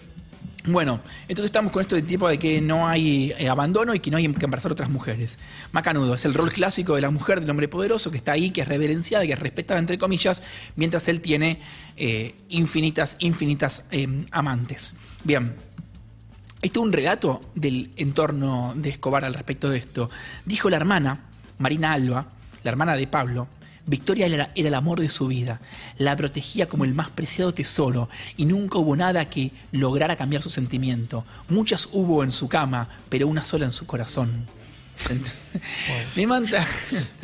bueno, 0.65 1.01
entonces 1.23 1.47
estamos 1.47 1.73
con 1.73 1.81
esto 1.81 1.93
de 1.97 2.03
tipo 2.03 2.25
de 2.29 2.39
que 2.39 2.61
no 2.61 2.87
hay 2.87 3.33
eh, 3.37 3.49
abandono 3.49 3.93
y 3.93 3.99
que 3.99 4.09
no 4.09 4.15
hay 4.15 4.25
que 4.31 4.45
embarazar 4.45 4.71
otras 4.71 4.89
mujeres. 4.89 5.37
Macanudo, 5.73 6.15
es 6.15 6.23
el 6.23 6.33
rol 6.33 6.53
clásico 6.53 6.95
de 6.95 7.01
la 7.01 7.09
mujer, 7.09 7.41
del 7.41 7.49
hombre 7.49 7.67
poderoso, 7.67 8.09
que 8.11 8.15
está 8.15 8.31
ahí, 8.31 8.49
que 8.51 8.61
es 8.61 8.67
reverenciada, 8.69 9.25
que 9.25 9.33
es 9.33 9.39
respetada, 9.39 9.77
entre 9.77 9.97
comillas, 9.97 10.41
mientras 10.77 11.09
él 11.09 11.19
tiene 11.19 11.59
eh, 11.97 12.35
infinitas, 12.47 13.17
infinitas 13.19 13.87
eh, 13.91 14.23
amantes. 14.31 14.95
Bien, 15.25 15.53
hay 16.61 16.69
todo 16.69 16.85
un 16.85 16.93
relato 16.93 17.41
del 17.55 17.89
entorno 17.97 18.71
de 18.77 18.87
Escobar 18.91 19.25
al 19.25 19.33
respecto 19.33 19.69
de 19.69 19.79
esto. 19.79 20.09
Dijo 20.45 20.69
la 20.69 20.77
hermana, 20.77 21.25
Marina 21.57 21.91
Alba, 21.91 22.25
la 22.63 22.71
hermana 22.71 22.95
de 22.95 23.07
Pablo, 23.07 23.47
Victoria 23.85 24.27
era, 24.27 24.49
era 24.55 24.69
el 24.69 24.75
amor 24.75 25.01
de 25.01 25.09
su 25.09 25.27
vida, 25.27 25.59
la 25.97 26.15
protegía 26.15 26.69
como 26.69 26.85
el 26.85 26.93
más 26.93 27.09
preciado 27.09 27.53
tesoro 27.53 28.09
y 28.37 28.45
nunca 28.45 28.77
hubo 28.77 28.95
nada 28.95 29.29
que 29.29 29.51
lograra 29.73 30.15
cambiar 30.15 30.41
su 30.41 30.49
sentimiento. 30.49 31.25
Muchas 31.49 31.89
hubo 31.91 32.23
en 32.23 32.31
su 32.31 32.47
cama, 32.47 32.87
pero 33.09 33.27
una 33.27 33.43
sola 33.43 33.65
en 33.65 33.71
su 33.71 33.85
corazón. 33.85 34.45
Me 36.15 36.27
manda. 36.27 36.65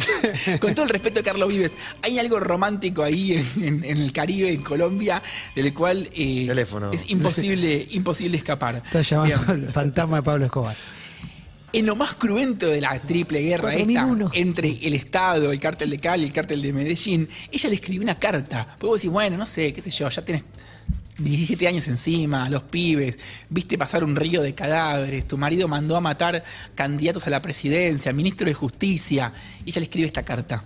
Con 0.59 0.73
todo 0.73 0.83
el 0.85 0.89
respeto 0.89 1.23
Carlos 1.23 1.49
Vives, 1.49 1.73
hay 2.01 2.17
algo 2.19 2.39
romántico 2.39 3.03
ahí 3.03 3.33
en, 3.33 3.63
en- 3.63 3.83
en 3.83 3.97
el 3.97 4.11
Caribe, 4.11 4.51
en 4.51 4.63
Colombia, 4.63 5.21
del 5.55 5.73
cual 5.73 6.09
eh, 6.13 6.45
Teléfono. 6.47 6.91
es 6.91 7.09
imposible, 7.09 7.87
imposible 7.91 8.37
escapar. 8.37 8.81
Está 8.83 9.01
llamando 9.01 9.37
Bien. 9.45 9.63
el 9.65 9.71
fantasma 9.71 10.17
de 10.17 10.23
Pablo 10.23 10.45
Escobar. 10.45 10.75
En 11.71 11.85
lo 11.85 11.95
más 11.95 12.13
cruento 12.15 12.67
de 12.67 12.81
la 12.81 12.99
triple 12.99 13.41
guerra 13.41 13.73
esta, 13.73 13.83
4001. 13.83 14.31
entre 14.33 14.69
el 14.81 14.93
Estado, 14.95 15.51
el 15.51 15.59
cártel 15.59 15.89
de 15.91 15.99
Cali 15.99 16.23
y 16.23 16.27
el 16.27 16.33
cártel 16.33 16.61
de 16.61 16.73
Medellín, 16.73 17.29
ella 17.51 17.69
le 17.69 17.75
escribió 17.75 18.01
una 18.01 18.15
carta. 18.15 18.65
Porque 18.65 18.87
vos 18.87 18.99
decís, 18.99 19.11
bueno, 19.11 19.37
no 19.37 19.45
sé, 19.45 19.71
qué 19.73 19.81
sé 19.81 19.91
yo, 19.91 20.09
ya 20.09 20.23
tenés 20.23 20.43
17 21.19 21.67
años 21.67 21.87
encima, 21.87 22.49
los 22.49 22.63
pibes, 22.63 23.17
viste 23.49 23.77
pasar 23.77 24.03
un 24.03 24.15
río 24.15 24.41
de 24.41 24.55
cadáveres, 24.55 25.27
tu 25.27 25.37
marido 25.37 25.67
mandó 25.67 25.95
a 25.95 26.01
matar 26.01 26.43
candidatos 26.75 27.27
a 27.27 27.29
la 27.29 27.41
presidencia, 27.41 28.13
ministro 28.13 28.47
de 28.47 28.53
justicia, 28.53 29.33
y 29.65 29.69
ella 29.69 29.79
le 29.79 29.85
escribe 29.85 30.07
esta 30.07 30.23
carta. 30.23 30.63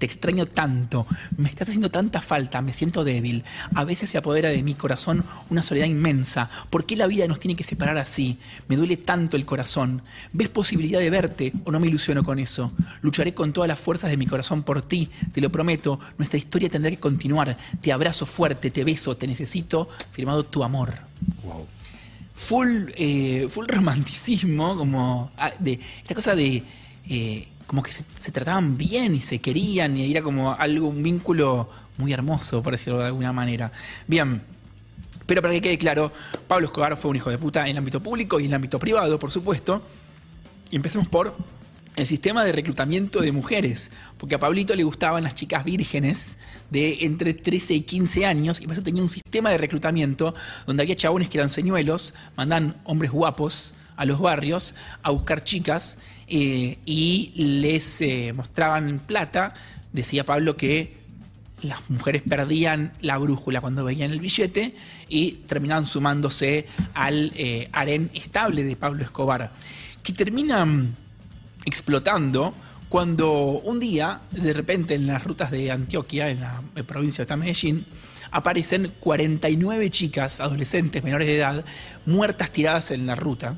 Te 0.00 0.06
extraño 0.06 0.46
tanto, 0.46 1.06
me 1.36 1.50
estás 1.50 1.68
haciendo 1.68 1.90
tanta 1.90 2.22
falta, 2.22 2.62
me 2.62 2.72
siento 2.72 3.04
débil. 3.04 3.44
A 3.74 3.84
veces 3.84 4.08
se 4.08 4.16
apodera 4.16 4.48
de 4.48 4.62
mi 4.62 4.72
corazón 4.72 5.22
una 5.50 5.62
soledad 5.62 5.84
inmensa. 5.84 6.48
¿Por 6.70 6.86
qué 6.86 6.96
la 6.96 7.06
vida 7.06 7.28
nos 7.28 7.38
tiene 7.38 7.54
que 7.54 7.64
separar 7.64 7.98
así? 7.98 8.38
Me 8.66 8.76
duele 8.76 8.96
tanto 8.96 9.36
el 9.36 9.44
corazón. 9.44 10.00
¿Ves 10.32 10.48
posibilidad 10.48 11.00
de 11.00 11.10
verte 11.10 11.52
o 11.64 11.70
no 11.70 11.80
me 11.80 11.86
ilusiono 11.86 12.24
con 12.24 12.38
eso? 12.38 12.72
Lucharé 13.02 13.34
con 13.34 13.52
todas 13.52 13.68
las 13.68 13.78
fuerzas 13.78 14.10
de 14.10 14.16
mi 14.16 14.26
corazón 14.26 14.62
por 14.62 14.80
ti, 14.80 15.10
te 15.34 15.42
lo 15.42 15.52
prometo. 15.52 16.00
Nuestra 16.16 16.38
historia 16.38 16.70
tendrá 16.70 16.90
que 16.90 16.98
continuar. 16.98 17.58
Te 17.82 17.92
abrazo 17.92 18.24
fuerte, 18.24 18.70
te 18.70 18.84
beso, 18.84 19.18
te 19.18 19.26
necesito. 19.26 19.90
Firmado 20.12 20.44
tu 20.44 20.64
amor. 20.64 20.94
Full, 22.36 22.86
eh, 22.96 23.48
full 23.50 23.66
romanticismo, 23.68 24.78
como 24.78 25.30
ah, 25.36 25.52
de 25.58 25.78
esta 26.00 26.14
cosa 26.14 26.34
de 26.34 26.62
eh, 27.06 27.48
como 27.70 27.84
que 27.84 27.92
se, 27.92 28.32
trataban 28.32 28.76
bien 28.76 29.14
y 29.14 29.20
se 29.20 29.38
querían 29.38 29.96
y 29.96 30.10
era 30.10 30.22
como 30.22 30.52
algo, 30.52 30.88
un 30.88 31.04
vínculo 31.04 31.70
muy 31.98 32.12
hermoso, 32.12 32.64
por 32.64 32.72
decirlo 32.72 32.98
de 32.98 33.06
alguna 33.06 33.32
manera. 33.32 33.70
Bien. 34.08 34.42
Pero 35.24 35.40
para 35.40 35.54
que 35.54 35.60
quede 35.60 35.78
claro, 35.78 36.10
Pablo 36.48 36.66
Escobar 36.66 36.96
fue 36.96 37.12
un 37.12 37.18
hijo 37.18 37.30
de 37.30 37.38
puta 37.38 37.62
en 37.62 37.70
el 37.70 37.76
ámbito 37.76 38.02
público 38.02 38.40
y 38.40 38.46
en 38.46 38.48
el 38.48 38.54
ámbito 38.56 38.80
privado, 38.80 39.16
por 39.20 39.30
supuesto. 39.30 39.84
Y 40.68 40.74
empecemos 40.74 41.06
por 41.06 41.36
el 41.94 42.06
sistema 42.08 42.42
de 42.42 42.50
reclutamiento 42.50 43.20
de 43.20 43.30
mujeres, 43.30 43.92
porque 44.18 44.34
a 44.34 44.40
Pablito 44.40 44.74
le 44.74 44.82
gustaban 44.82 45.22
las 45.22 45.36
chicas 45.36 45.62
vírgenes 45.64 46.38
de 46.70 47.04
entre 47.04 47.34
13 47.34 47.74
y 47.74 47.82
15 47.82 48.26
años, 48.26 48.60
y 48.60 48.64
por 48.64 48.72
eso 48.72 48.82
tenía 48.82 49.02
un 49.02 49.08
sistema 49.08 49.50
de 49.50 49.58
reclutamiento 49.58 50.34
donde 50.66 50.82
había 50.82 50.96
chabones 50.96 51.28
que 51.28 51.38
eran 51.38 51.50
señuelos, 51.50 52.14
mandan 52.34 52.74
hombres 52.82 53.12
guapos 53.12 53.74
a 53.96 54.06
los 54.06 54.18
barrios 54.18 54.74
a 55.02 55.10
buscar 55.10 55.44
chicas 55.44 55.98
eh, 56.30 56.78
y 56.84 57.32
les 57.34 58.00
eh, 58.00 58.32
mostraban 58.34 59.00
plata. 59.00 59.52
Decía 59.92 60.24
Pablo 60.24 60.56
que 60.56 61.00
las 61.62 61.90
mujeres 61.90 62.22
perdían 62.22 62.92
la 63.00 63.18
brújula 63.18 63.60
cuando 63.60 63.84
veían 63.84 64.10
el 64.10 64.20
billete 64.20 64.74
y 65.08 65.32
terminaban 65.46 65.84
sumándose 65.84 66.66
al 66.94 67.32
eh, 67.36 67.68
harén 67.72 68.10
estable 68.14 68.62
de 68.62 68.76
Pablo 68.76 69.02
Escobar, 69.02 69.50
que 70.02 70.12
terminan 70.12 70.94
explotando 71.64 72.54
cuando 72.88 73.32
un 73.32 73.78
día, 73.78 74.20
de 74.30 74.52
repente 74.52 74.94
en 74.94 75.06
las 75.06 75.22
rutas 75.22 75.50
de 75.50 75.70
Antioquia, 75.70 76.28
en 76.28 76.40
la 76.40 76.62
eh, 76.74 76.82
provincia 76.82 77.24
de 77.24 77.36
Medellín, 77.36 77.84
aparecen 78.32 78.92
49 79.00 79.90
chicas, 79.90 80.40
adolescentes 80.40 81.02
menores 81.02 81.28
de 81.28 81.36
edad, 81.36 81.64
muertas 82.06 82.50
tiradas 82.50 82.90
en 82.90 83.06
la 83.06 83.14
ruta. 83.14 83.56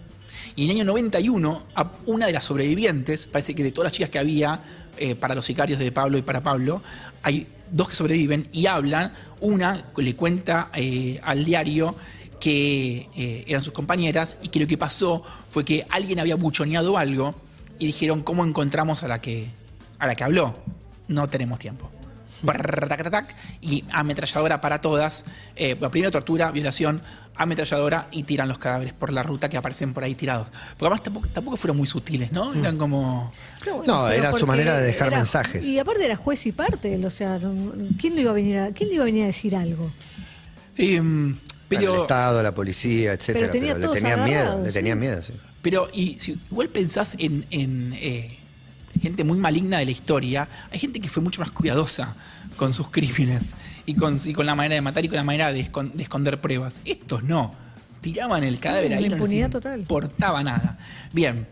Y 0.56 0.64
en 0.64 0.70
el 0.70 0.76
año 0.76 0.84
91, 0.86 1.62
a 1.74 1.92
una 2.06 2.26
de 2.26 2.32
las 2.32 2.44
sobrevivientes, 2.44 3.26
parece 3.26 3.54
que 3.54 3.62
de 3.62 3.72
todas 3.72 3.86
las 3.86 3.92
chicas 3.92 4.10
que 4.10 4.18
había 4.18 4.60
eh, 4.98 5.14
para 5.14 5.34
los 5.34 5.46
sicarios 5.46 5.78
de 5.78 5.90
Pablo 5.92 6.18
y 6.18 6.22
para 6.22 6.42
Pablo, 6.42 6.82
hay 7.22 7.46
dos 7.70 7.88
que 7.88 7.94
sobreviven 7.94 8.48
y 8.52 8.66
hablan. 8.66 9.12
Una 9.40 9.86
le 9.96 10.16
cuenta 10.16 10.70
eh, 10.74 11.18
al 11.22 11.44
diario 11.44 11.94
que 12.38 13.08
eh, 13.16 13.44
eran 13.46 13.62
sus 13.62 13.72
compañeras 13.72 14.38
y 14.42 14.48
que 14.48 14.60
lo 14.60 14.66
que 14.66 14.76
pasó 14.76 15.22
fue 15.48 15.64
que 15.64 15.86
alguien 15.88 16.20
había 16.20 16.34
buchoneado 16.34 16.98
algo 16.98 17.34
y 17.78 17.86
dijeron, 17.86 18.22
¿cómo 18.22 18.44
encontramos 18.44 19.02
a 19.02 19.08
la 19.08 19.20
que, 19.20 19.48
a 19.98 20.06
la 20.06 20.14
que 20.14 20.24
habló? 20.24 20.56
No 21.08 21.28
tenemos 21.28 21.58
tiempo. 21.58 21.90
Brrr, 22.42 22.88
tac, 22.88 23.02
tac, 23.02 23.10
tac, 23.10 23.34
y 23.60 23.84
ametralladora 23.90 24.60
para 24.60 24.80
todas. 24.80 25.24
Eh, 25.56 25.74
bueno, 25.74 25.90
primero 25.90 26.10
tortura, 26.10 26.50
violación, 26.50 27.02
ametralladora 27.36 28.08
y 28.10 28.24
tiran 28.24 28.48
los 28.48 28.58
cadáveres 28.58 28.92
por 28.92 29.12
la 29.12 29.22
ruta 29.22 29.48
que 29.48 29.56
aparecen 29.56 29.94
por 29.94 30.04
ahí 30.04 30.14
tirados. 30.14 30.48
Porque 30.48 30.84
además 30.86 31.02
tampoco, 31.02 31.28
tampoco 31.28 31.56
fueron 31.56 31.76
muy 31.76 31.86
sutiles, 31.86 32.32
¿no? 32.32 32.52
Eran 32.54 32.76
como... 32.76 33.32
No, 33.86 34.08
era 34.10 34.32
su 34.32 34.46
manera 34.46 34.76
de 34.78 34.86
dejar 34.86 35.08
era- 35.08 35.18
mensajes. 35.18 35.64
Y 35.64 35.78
aparte 35.78 36.04
era 36.04 36.16
juez 36.16 36.44
y 36.46 36.52
parte, 36.52 37.04
o 37.04 37.10
sea, 37.10 37.38
¿quién 38.00 38.14
le 38.14 38.22
iba 38.22 38.30
a 38.30 38.34
venir 38.34 38.58
a, 38.58 38.70
quién 38.72 38.88
le 38.88 38.96
iba 38.96 39.04
a 39.04 39.06
venir 39.06 39.22
a 39.22 39.26
decir 39.26 39.56
algo? 39.56 39.90
em, 40.76 41.30
el 41.30 41.38
pero, 41.68 42.02
Estado, 42.02 42.42
la 42.42 42.54
policía, 42.54 43.12
etcétera. 43.14 43.46
Pero 43.50 43.52
tenía 43.52 43.74
le 43.74 43.80
todos 43.80 43.98
tenían 43.98 44.24
miedo, 44.24 44.62
le 44.62 44.72
tenían 44.72 44.98
miedo, 45.00 45.22
sí. 45.22 45.32
pero 45.62 45.88
y 45.92 46.18
si 46.20 46.32
igual 46.50 46.68
pensás 46.68 47.16
en, 47.18 47.46
en, 47.50 47.94
eh, 47.96 48.38
gente 49.02 49.24
muy 49.24 49.38
maligna 49.38 49.78
de 49.78 49.84
la 49.84 49.90
historia, 49.90 50.48
hay 50.70 50.78
gente 50.78 51.00
que 51.00 51.08
fue 51.08 51.22
mucho 51.22 51.40
más 51.40 51.50
cuidadosa 51.50 52.14
con 52.56 52.72
sus 52.72 52.88
crímenes 52.90 53.54
y 53.86 53.94
con, 53.94 54.18
y 54.24 54.32
con 54.32 54.46
la 54.46 54.54
manera 54.54 54.74
de 54.76 54.80
matar 54.80 55.04
y 55.04 55.08
con 55.08 55.16
la 55.16 55.24
manera 55.24 55.52
de, 55.52 55.60
escon- 55.70 55.92
de 55.92 56.02
esconder 56.04 56.40
pruebas. 56.40 56.80
Estos 56.84 57.24
no. 57.24 57.54
Tiraban 58.00 58.42
el 58.44 58.58
cadáver 58.58 58.90
Mm, 58.90 58.94
ahí, 58.94 59.02
la 59.04 59.08
no 59.10 59.14
impunidad 59.16 59.50
total. 59.50 59.80
importaba 59.80 60.42
nada. 60.42 60.78
Bien. 61.12 61.46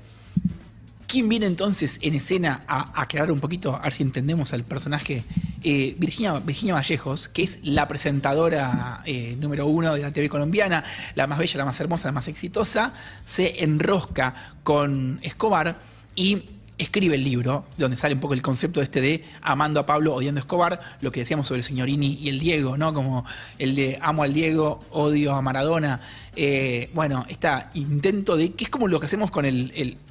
¿Quién 1.07 1.29
viene 1.29 1.47
entonces 1.47 1.99
en 2.03 2.15
escena 2.15 2.63
a 2.69 3.01
aclarar 3.03 3.33
un 3.33 3.41
poquito, 3.41 3.75
a 3.75 3.81
ver 3.83 3.93
si 3.93 4.05
entendemos 4.05 4.53
al 4.53 4.63
personaje? 4.63 5.25
Eh, 5.63 5.97
Virginia, 5.99 6.39
Virginia 6.39 6.75
Vallejos, 6.75 7.29
que 7.29 7.43
es 7.43 7.61
la 7.65 7.89
presentadora 7.89 9.01
eh, 9.05 9.37
número 9.41 9.67
uno 9.67 9.93
de 9.95 10.03
la 10.03 10.13
TV 10.13 10.29
colombiana, 10.29 10.85
la 11.17 11.27
más 11.27 11.39
bella, 11.39 11.59
la 11.59 11.65
más 11.65 11.81
hermosa, 11.81 12.07
la 12.07 12.13
más 12.13 12.29
exitosa, 12.29 12.93
se 13.25 13.65
enrosca 13.65 14.35
con 14.63 15.19
Escobar 15.23 15.79
y 16.15 16.45
escribe 16.83 17.15
el 17.15 17.25
libro, 17.25 17.67
donde 17.77 17.97
sale 17.97 18.15
un 18.15 18.21
poco 18.21 18.35
el 18.35 18.43
concepto 18.43 18.81
este 18.81 19.01
de 19.01 19.25
amando 19.43 19.81
a 19.81 19.87
Pablo, 19.87 20.15
odiando 20.15 20.39
a 20.39 20.43
Escobar, 20.43 20.81
lo 21.01 21.13
que 21.13 21.21
decíamos 21.21 21.47
sobre 21.47 21.59
el 21.59 21.65
Signorini 21.65 22.19
y 22.21 22.29
el 22.29 22.39
Diego, 22.39 22.77
¿no? 22.77 22.95
Como 22.95 23.25
el 23.59 23.75
de 23.75 23.99
amo 24.01 24.23
al 24.23 24.33
Diego, 24.33 24.81
odio 24.91 25.35
a 25.35 25.43
Maradona. 25.43 26.01
Eh, 26.35 26.91
bueno, 26.95 27.27
este 27.29 27.49
intento 27.75 28.37
de, 28.37 28.53
que 28.53 28.65
es 28.65 28.71
como 28.71 28.89
lo 28.89 28.99
que 28.99 29.07
hacemos 29.07 29.31
con 29.31 29.45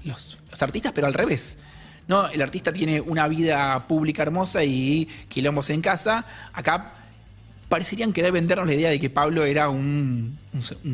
los, 0.03 0.37
artistas, 0.61 0.91
pero 0.93 1.07
al 1.07 1.13
revés. 1.13 1.59
¿no? 2.07 2.27
El 2.27 2.41
artista 2.41 2.73
tiene 2.73 3.01
una 3.01 3.27
vida 3.27 3.87
pública 3.87 4.23
hermosa 4.23 4.63
y 4.63 5.07
quilombos 5.27 5.69
en 5.69 5.81
casa. 5.81 6.25
Acá 6.53 6.93
parecerían 7.67 8.13
querer 8.13 8.31
vendernos 8.31 8.67
la 8.67 8.73
idea 8.73 8.89
de 8.89 8.99
que 8.99 9.09
Pablo 9.09 9.45
era 9.45 9.69
un 9.69 10.37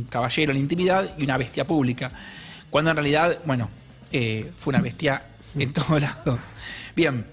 caballero 0.09 0.51
en 0.51 0.57
la 0.57 0.61
intimidad 0.61 1.13
y 1.17 1.23
una 1.23 1.37
bestia 1.37 1.65
pública. 1.65 2.11
Cuando 2.69 2.91
en 2.91 2.97
realidad, 2.97 3.39
bueno, 3.45 3.69
eh, 4.11 4.51
fue 4.59 4.71
una 4.71 4.81
bestia 4.81 5.21
en 5.63 5.73
todos 5.73 6.01
lados. 6.01 6.53
Bien, 6.95 7.25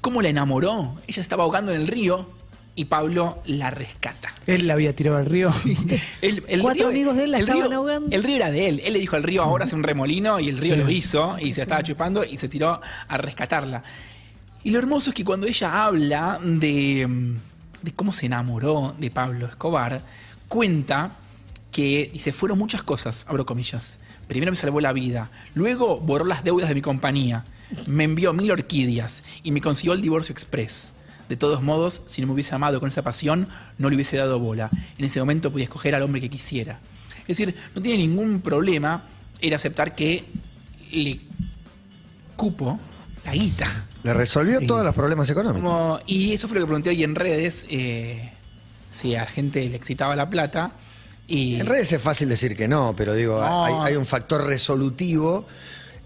¿cómo 0.00 0.22
la 0.22 0.28
enamoró? 0.28 0.96
Ella 1.06 1.22
estaba 1.22 1.44
ahogando 1.44 1.72
en 1.72 1.80
el 1.80 1.86
río 1.88 2.28
y 2.76 2.86
Pablo 2.86 3.38
la 3.46 3.70
rescata. 3.70 4.34
Él 4.46 4.66
la 4.66 4.74
había 4.74 4.94
tirado 4.94 5.16
al 5.18 5.26
río. 5.26 5.52
El, 6.22 6.42
el 6.48 6.60
Cuatro 6.60 6.88
amigos 6.88 7.16
de 7.16 7.24
él 7.24 7.30
la 7.30 7.38
el 7.38 7.44
estaban 7.44 7.68
río- 7.70 7.78
ahogando. 7.78 8.14
El 8.16 8.24
río 8.24 8.36
era 8.36 8.50
de 8.50 8.68
él. 8.68 8.80
Él 8.84 8.92
le 8.94 8.98
dijo 8.98 9.16
al 9.16 9.22
río, 9.22 9.42
ahora 9.42 9.64
hace 9.64 9.76
un 9.76 9.82
remolino, 9.84 10.40
y 10.40 10.48
el 10.48 10.58
río 10.58 10.76
lo 10.76 10.90
hizo, 10.90 11.36
y 11.38 11.52
se 11.52 11.62
estaba 11.62 11.82
chupando, 11.82 12.24
y 12.24 12.36
se 12.36 12.48
tiró 12.48 12.80
a 13.08 13.16
rescatarla. 13.16 13.82
Y 14.64 14.70
lo 14.70 14.78
hermoso 14.78 15.10
es 15.10 15.14
que 15.16 15.24
cuando 15.24 15.46
ella 15.46 15.84
habla 15.84 16.40
de, 16.42 17.06
mm, 17.06 17.36
de 17.82 17.92
cómo 17.92 18.12
se 18.12 18.26
enamoró 18.26 18.94
de 18.98 19.10
Pablo 19.10 19.46
Escobar, 19.46 20.00
cuenta 20.48 21.12
que, 21.74 22.08
dice, 22.12 22.32
fueron 22.32 22.56
muchas 22.56 22.84
cosas, 22.84 23.26
abro 23.28 23.44
comillas. 23.44 23.98
Primero 24.28 24.52
me 24.52 24.56
salvó 24.56 24.80
la 24.80 24.92
vida, 24.92 25.28
luego 25.54 25.98
borró 25.98 26.24
las 26.24 26.44
deudas 26.44 26.68
de 26.68 26.74
mi 26.76 26.80
compañía, 26.82 27.44
me 27.86 28.04
envió 28.04 28.32
mil 28.32 28.48
orquídeas 28.52 29.24
y 29.42 29.50
me 29.50 29.60
consiguió 29.60 29.92
el 29.92 30.00
divorcio 30.00 30.32
express. 30.32 30.94
De 31.28 31.36
todos 31.36 31.62
modos, 31.62 32.02
si 32.06 32.20
no 32.20 32.28
me 32.28 32.34
hubiese 32.34 32.54
amado 32.54 32.78
con 32.78 32.88
esa 32.88 33.02
pasión, 33.02 33.48
no 33.76 33.88
le 33.90 33.96
hubiese 33.96 34.16
dado 34.16 34.38
bola. 34.38 34.70
En 34.98 35.04
ese 35.04 35.18
momento 35.18 35.50
podía 35.50 35.64
escoger 35.64 35.96
al 35.96 36.02
hombre 36.02 36.20
que 36.20 36.30
quisiera. 36.30 36.78
Es 37.22 37.26
decir, 37.38 37.56
no 37.74 37.82
tiene 37.82 37.98
ningún 37.98 38.40
problema 38.40 39.02
en 39.40 39.52
aceptar 39.54 39.96
que 39.96 40.24
le 40.92 41.18
cupo 42.36 42.78
la 43.24 43.32
guita. 43.32 43.66
Le 44.04 44.12
resolvió 44.14 44.60
todos 44.64 44.84
los 44.84 44.94
problemas 44.94 45.28
económicos. 45.28 45.62
Como- 45.62 45.98
y 46.06 46.32
eso 46.34 46.46
fue 46.46 46.56
lo 46.56 46.60
que 46.62 46.66
pregunté 46.68 46.90
hoy 46.90 47.02
en 47.02 47.14
redes, 47.16 47.66
eh, 47.68 48.30
si 48.92 49.14
a 49.16 49.22
la 49.22 49.26
gente 49.26 49.68
le 49.68 49.76
excitaba 49.76 50.14
la 50.14 50.30
plata. 50.30 50.72
Y 51.26 51.58
En 51.60 51.66
redes 51.66 51.92
es 51.92 52.02
fácil 52.02 52.28
decir 52.28 52.54
que 52.56 52.68
no, 52.68 52.94
pero 52.96 53.14
digo, 53.14 53.38
No. 53.40 53.64
hay, 53.64 53.92
hay 53.92 53.96
un 53.96 54.04
factor 54.06 54.44
resolutivo. 54.46 55.46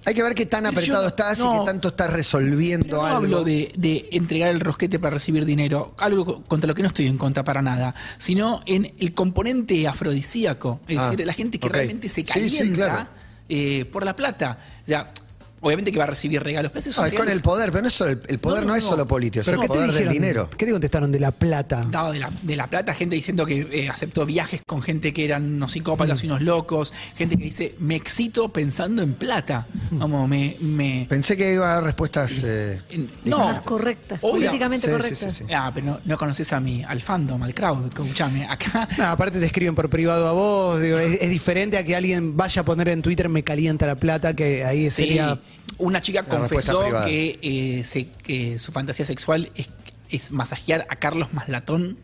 Hay 0.04 0.14
que 0.14 0.22
ver 0.22 0.34
qué 0.34 0.46
tan 0.46 0.64
apretado 0.64 1.02
yo- 1.02 1.08
estás 1.08 1.38
y 1.40 1.42
no. 1.42 1.58
qué 1.60 1.66
tanto 1.66 1.88
estás 1.88 2.10
resolviendo 2.10 2.96
no 2.98 3.04
algo. 3.04 3.16
hablo 3.18 3.44
de, 3.44 3.72
de 3.76 4.08
entregar 4.12 4.48
el 4.50 4.60
rosquete 4.60 4.98
para 4.98 5.14
recibir 5.14 5.44
dinero, 5.44 5.94
algo 5.98 6.24
co- 6.24 6.42
contra 6.44 6.68
lo 6.68 6.74
que 6.74 6.82
no 6.82 6.88
estoy 6.88 7.08
en 7.08 7.18
contra 7.18 7.42
para 7.44 7.60
nada, 7.62 7.94
sino 8.16 8.62
en 8.64 8.94
el 8.98 9.12
componente 9.12 9.86
afrodisíaco, 9.88 10.80
es 10.88 10.96
Ah, 10.98 11.10
decir, 11.10 11.26
la 11.26 11.32
gente 11.34 11.58
que 11.58 11.68
realmente 11.68 12.08
se 12.08 12.16
Sí, 12.22 12.24
calienta 12.24 12.64
sí, 12.64 12.70
claro. 12.72 13.08
eh, 13.48 13.84
por 13.92 14.04
la 14.04 14.14
plata. 14.16 14.58
O 14.84 14.86
sea, 14.86 15.12
obviamente 15.60 15.92
que 15.92 15.98
va 15.98 16.04
a 16.04 16.08
recibir 16.08 16.42
regalos, 16.42 16.70
pero 16.72 16.80
esos 16.80 16.92
es 16.94 16.96
con 16.98 17.10
regalos 17.10 17.34
el 17.34 17.40
poder, 17.42 17.70
pero 17.70 17.82
no 17.82 17.88
es 17.88 17.94
solo 17.94 18.10
el, 18.12 18.20
el 18.28 18.38
poder 18.38 18.60
No, 18.60 18.66
no, 18.66 18.72
no, 18.72 18.76
es 18.76 18.84
no. 18.84 18.90
solo 18.90 19.06
político, 19.08 19.40
es 19.40 19.46
¿Pero 19.46 19.56
el 19.56 19.62
qué 19.62 19.68
te 19.68 19.74
poder 19.74 19.86
del 19.88 19.94
dijeron? 19.96 20.12
dinero. 20.12 20.50
¿Qué 20.56 20.66
te 20.66 20.72
contestaron 20.72 21.12
de 21.12 21.20
la 21.20 21.30
plata? 21.32 21.86
dado 21.90 22.12
de 22.12 22.18
la, 22.20 22.30
de 22.42 22.56
la 22.56 22.66
plata, 22.66 22.94
gente 22.94 23.16
diciendo 23.16 23.44
que 23.46 23.66
eh, 23.72 23.88
aceptó 23.88 24.24
viajes 24.26 24.60
con 24.66 24.82
gente 24.82 25.12
que 25.12 25.24
eran 25.24 25.54
unos 25.54 25.72
psicópatas 25.72 26.22
y 26.22 26.26
unos 26.26 26.42
locos, 26.42 26.92
gente 27.16 27.36
que 27.36 27.44
dice, 27.44 27.74
me 27.78 27.96
excito 27.96 28.48
pensando 28.52 29.02
en 29.02 29.14
plata. 29.14 29.66
Vamos, 29.90 30.28
me... 30.28 30.56
me 30.60 31.06
Pensé 31.08 31.36
que 31.36 31.52
iba 31.54 31.70
a 31.70 31.74
dar 31.74 31.84
respuestas. 31.84 32.42
eh, 32.44 32.80
en- 32.90 33.10
no, 33.24 33.38
Más 33.38 33.60
correctas, 33.62 34.18
Obvio. 34.22 34.36
políticamente 34.46 34.86
Sí, 34.86 34.92
sí, 34.92 34.96
correctas. 34.96 35.34
sí, 35.34 35.44
sí. 35.46 35.52
Ah, 35.54 35.70
pero 35.74 35.86
no, 35.86 36.00
no 36.04 36.16
conoces 36.18 36.52
a 36.52 36.60
mi, 36.60 36.82
al 36.84 37.00
fandom, 37.02 37.42
al 37.42 37.54
crowd, 37.54 37.86
escuchame, 37.88 38.46
acá... 38.48 38.88
No, 38.98 39.04
aparte 39.06 39.38
te 39.40 39.46
escriben 39.46 39.74
por 39.74 39.88
privado 39.90 40.28
a 40.28 40.32
vos, 40.32 40.80
digo, 40.80 40.98
es, 40.98 41.20
es 41.20 41.30
diferente 41.30 41.76
a 41.78 41.84
que 41.84 41.96
alguien 41.96 42.36
vaya 42.36 42.62
a 42.62 42.64
poner 42.64 42.88
en 42.88 43.02
Twitter 43.02 43.28
me 43.28 43.42
calienta 43.42 43.86
la 43.86 43.96
plata, 43.96 44.34
que 44.34 44.64
ahí 44.64 44.84
Sí, 44.84 44.90
sería... 45.02 45.40
una 45.76 46.00
chica 46.00 46.22
La 46.22 46.28
confesó 46.28 46.82
que, 47.04 47.38
eh, 47.42 47.84
se- 47.84 48.08
que 48.22 48.58
su 48.58 48.72
fantasía 48.72 49.04
sexual 49.04 49.50
es, 49.54 49.68
es 50.10 50.32
masajear 50.32 50.86
a 50.88 50.96
Carlos 50.96 51.32
Maslatón 51.32 51.98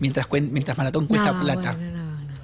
mientras, 0.00 0.26
mientras 0.30 0.76
Malatón 0.78 1.06
cuesta 1.06 1.32
No, 1.32 1.42
plata. 1.42 1.72
bueno, 1.74 1.92
no, 1.92 2.04
no, 2.04 2.20
no. 2.20 2.36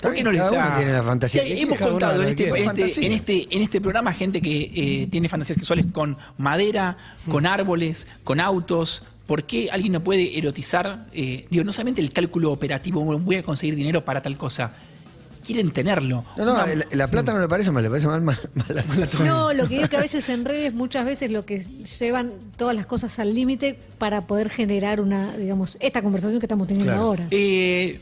¿Por 0.00 0.14
qué 0.14 0.22
no 0.22 0.30
les 0.32 0.50
da- 0.50 0.76
tiene 0.76 0.92
la 0.92 1.02
fantasía 1.02 1.42
Sí, 1.42 1.60
hemos 1.60 1.78
contado 1.78 2.22
en 2.22 2.28
este, 2.30 2.44
este, 2.44 3.06
en, 3.06 3.12
este, 3.12 3.48
en 3.54 3.62
este 3.62 3.80
programa 3.80 4.12
gente 4.12 4.40
que 4.40 4.70
eh, 4.74 5.08
tiene 5.10 5.28
fantasías 5.28 5.56
sexuales 5.56 5.86
con 5.92 6.16
madera, 6.38 6.96
con 7.30 7.46
árboles, 7.46 8.06
con 8.24 8.40
autos. 8.40 9.02
¿Por 9.26 9.44
qué 9.44 9.68
alguien 9.70 9.92
no 9.92 10.02
puede 10.02 10.38
erotizar? 10.38 11.06
eh, 11.12 11.46
digo, 11.50 11.64
no 11.64 11.72
solamente 11.72 12.00
el 12.00 12.12
cálculo 12.12 12.50
operativo, 12.50 13.02
voy 13.18 13.36
a 13.36 13.42
conseguir 13.42 13.76
dinero 13.76 14.04
para 14.04 14.22
tal 14.22 14.36
cosa. 14.36 14.72
Quieren 15.44 15.70
tenerlo. 15.70 16.24
No, 16.36 16.44
no, 16.44 16.52
Una- 16.52 16.66
la 16.92 17.08
plata 17.08 17.32
no 17.32 17.38
le 17.40 17.48
parece 17.48 17.70
mal, 17.70 17.82
le 17.82 17.88
parece 17.90 18.06
mal, 18.08 18.20
mal, 18.22 18.36
mal 18.54 18.66
la- 18.68 19.24
No, 19.24 19.52
lo 19.52 19.66
que 19.68 19.76
digo 19.76 19.88
que 19.88 19.96
a 19.96 20.00
veces 20.00 20.28
en 20.28 20.44
redes, 20.44 20.74
muchas 20.74 21.04
veces 21.04 21.30
lo 21.30 21.44
que 21.46 21.60
llevan 22.00 22.32
todas 22.56 22.76
las 22.76 22.86
cosas 22.86 23.18
al 23.18 23.34
límite 23.34 23.78
para 23.98 24.26
poder 24.26 24.50
generar 24.50 25.00
una, 25.00 25.36
digamos, 25.36 25.76
esta 25.80 26.02
conversación 26.02 26.40
que 26.40 26.46
estamos 26.46 26.66
teniendo 26.66 26.92
Claro. 26.92 27.06
ahora. 27.06 27.26
Eh, 27.30 28.00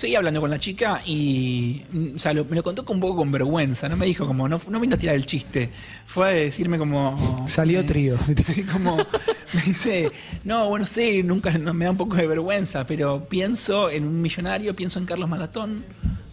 seguí 0.00 0.16
hablando 0.16 0.40
con 0.40 0.48
la 0.48 0.58
chica 0.58 1.02
y 1.04 1.82
mm, 1.92 2.16
o 2.16 2.18
sea, 2.18 2.32
lo- 2.32 2.46
me 2.46 2.56
lo 2.56 2.62
contó 2.62 2.86
con 2.86 2.96
un 2.96 3.00
poco 3.02 3.16
con 3.16 3.30
vergüenza, 3.30 3.86
no 3.88 3.96
me 3.98 4.06
dijo 4.06 4.26
como, 4.26 4.48
no, 4.48 4.58
no 4.68 4.80
vino 4.80 4.94
a 4.94 4.98
tirar 4.98 5.14
el 5.14 5.26
chiste, 5.26 5.70
fue 6.06 6.28
a 6.28 6.32
decirme 6.32 6.78
como... 6.78 7.46
Salió 7.46 7.80
eh, 7.80 7.84
trío. 7.84 8.16
Como 8.72 8.96
me 8.96 9.62
dice, 9.66 10.10
no, 10.44 10.68
bueno, 10.70 10.86
sí, 10.86 11.22
nunca 11.22 11.50
no, 11.58 11.74
me 11.74 11.84
da 11.84 11.90
un 11.90 11.96
poco 11.98 12.16
de 12.16 12.26
vergüenza, 12.26 12.86
pero 12.86 13.24
pienso 13.28 13.90
en 13.90 14.04
un 14.04 14.22
millonario, 14.22 14.74
pienso 14.74 14.98
en 14.98 15.04
Carlos 15.04 15.28
Malatón 15.28 15.84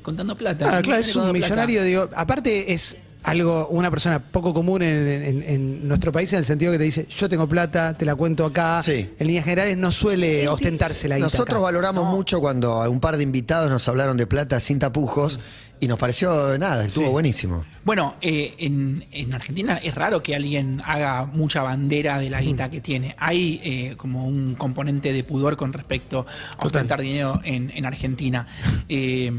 contando 0.02 0.36
plata. 0.38 0.78
Ah, 0.78 0.82
claro, 0.82 1.02
es 1.02 1.14
un 1.16 1.24
plata. 1.24 1.34
millonario, 1.34 1.84
digo, 1.84 2.10
aparte 2.16 2.72
es 2.74 2.96
algo, 3.28 3.68
una 3.68 3.90
persona 3.92 4.20
poco 4.20 4.54
común 4.54 4.82
en, 4.82 5.08
en- 5.24 5.44
en 5.48 5.88
nuestro 5.88 6.12
país 6.12 6.32
en 6.34 6.40
el 6.40 6.46
sentido 6.46 6.72
que 6.72 6.78
te 6.78 6.86
dice, 6.86 7.06
yo 7.10 7.28
tengo 7.28 7.48
plata, 7.48 7.94
te 7.94 8.06
la 8.06 8.16
cuento 8.16 8.46
acá. 8.46 8.82
Sí. 8.82 9.10
En 9.20 9.28
líneas 9.28 9.44
generales 9.44 9.78
no 9.78 9.92
suele 9.92 10.48
ostentarse 10.48 11.08
la 11.10 11.18
guita 11.18 11.26
Nosotros 11.26 11.58
acá. 11.58 11.64
valoramos 11.66 12.06
mucho 12.10 12.40
cuando 12.40 12.82
a 12.82 12.88
un 12.90 13.00
par 13.00 13.18
de 13.18 13.24
invitados 13.24 13.70
nos 13.70 13.88
hablaron 13.88 14.16
de 14.18 14.28
plata 14.28 14.60
sin 14.62 14.80
tapujos 14.80 15.40
y 15.80 15.88
nos 15.88 16.00
pareció 16.00 16.58
nada, 16.58 16.86
estuvo 16.86 17.06
Sí. 17.06 17.12
buenísimo. 17.12 17.66
Bueno, 17.84 18.16
eh, 18.22 18.56
en, 18.60 19.06
en 19.12 19.34
Argentina 19.34 19.78
es 19.78 19.94
raro 19.94 20.24
que 20.24 20.34
alguien 20.36 20.82
haga 20.86 21.26
mucha 21.26 21.62
bandera 21.62 22.18
de 22.20 22.30
la 22.30 22.42
guita 22.42 22.72
que 22.72 22.82
tiene. 22.82 23.14
Hay 23.20 23.60
eh, 23.64 23.94
como 23.98 24.26
un 24.26 24.56
componente 24.56 25.12
de 25.14 25.24
pudor 25.24 25.56
con 25.58 25.74
respecto 25.74 26.26
a 26.58 26.66
ostentar 26.66 27.00
dinero 27.02 27.42
en, 27.44 27.72
en 27.76 27.86
Argentina. 27.86 28.48
Eh, 28.90 29.32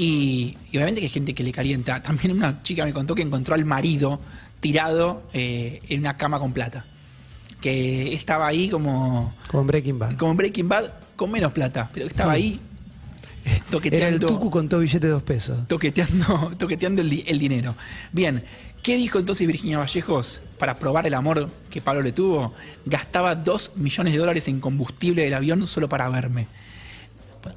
y, 0.00 0.56
y 0.70 0.76
obviamente 0.76 1.00
que 1.00 1.06
hay 1.08 1.12
gente 1.12 1.34
que 1.34 1.42
le 1.42 1.50
calienta. 1.52 2.00
También 2.02 2.30
una 2.32 2.62
chica 2.62 2.84
me 2.84 2.92
contó 2.92 3.14
que 3.16 3.22
encontró 3.22 3.54
al 3.56 3.64
marido 3.64 4.20
tirado 4.60 5.24
eh, 5.32 5.80
en 5.88 6.00
una 6.00 6.16
cama 6.16 6.38
con 6.38 6.52
plata. 6.52 6.84
Que 7.60 8.14
estaba 8.14 8.46
ahí 8.46 8.68
como, 8.68 9.34
Con 9.48 9.66
Breaking 9.66 9.98
Bad. 9.98 10.16
como 10.16 10.30
en 10.30 10.36
Breaking 10.36 10.68
Bad 10.68 10.90
con 11.16 11.32
menos 11.32 11.50
plata, 11.52 11.90
pero 11.92 12.06
que 12.06 12.10
estaba 12.12 12.32
ahí 12.32 12.60
toqueteando. 13.70 13.96
Era 14.06 14.14
el 14.14 14.20
tucu 14.20 14.48
con 14.50 14.68
todo 14.68 14.80
billete 14.80 15.06
de 15.08 15.12
dos 15.12 15.22
pesos. 15.24 15.66
toqueteando, 15.66 16.52
toqueteando 16.58 17.02
el, 17.02 17.10
di- 17.10 17.24
el 17.26 17.38
dinero. 17.40 17.74
Bien, 18.12 18.44
¿qué 18.84 18.96
dijo 18.96 19.18
entonces 19.18 19.44
Virginia 19.48 19.78
Vallejos 19.78 20.42
para 20.58 20.78
probar 20.78 21.08
el 21.08 21.14
amor 21.14 21.50
que 21.70 21.80
Pablo 21.80 22.02
le 22.02 22.12
tuvo? 22.12 22.54
Gastaba 22.86 23.34
2 23.34 23.72
millones 23.76 24.12
de 24.12 24.18
dólares 24.20 24.46
en 24.46 24.60
combustible 24.60 25.24
del 25.24 25.34
avión 25.34 25.66
solo 25.66 25.88
para 25.88 26.08
verme. 26.08 26.46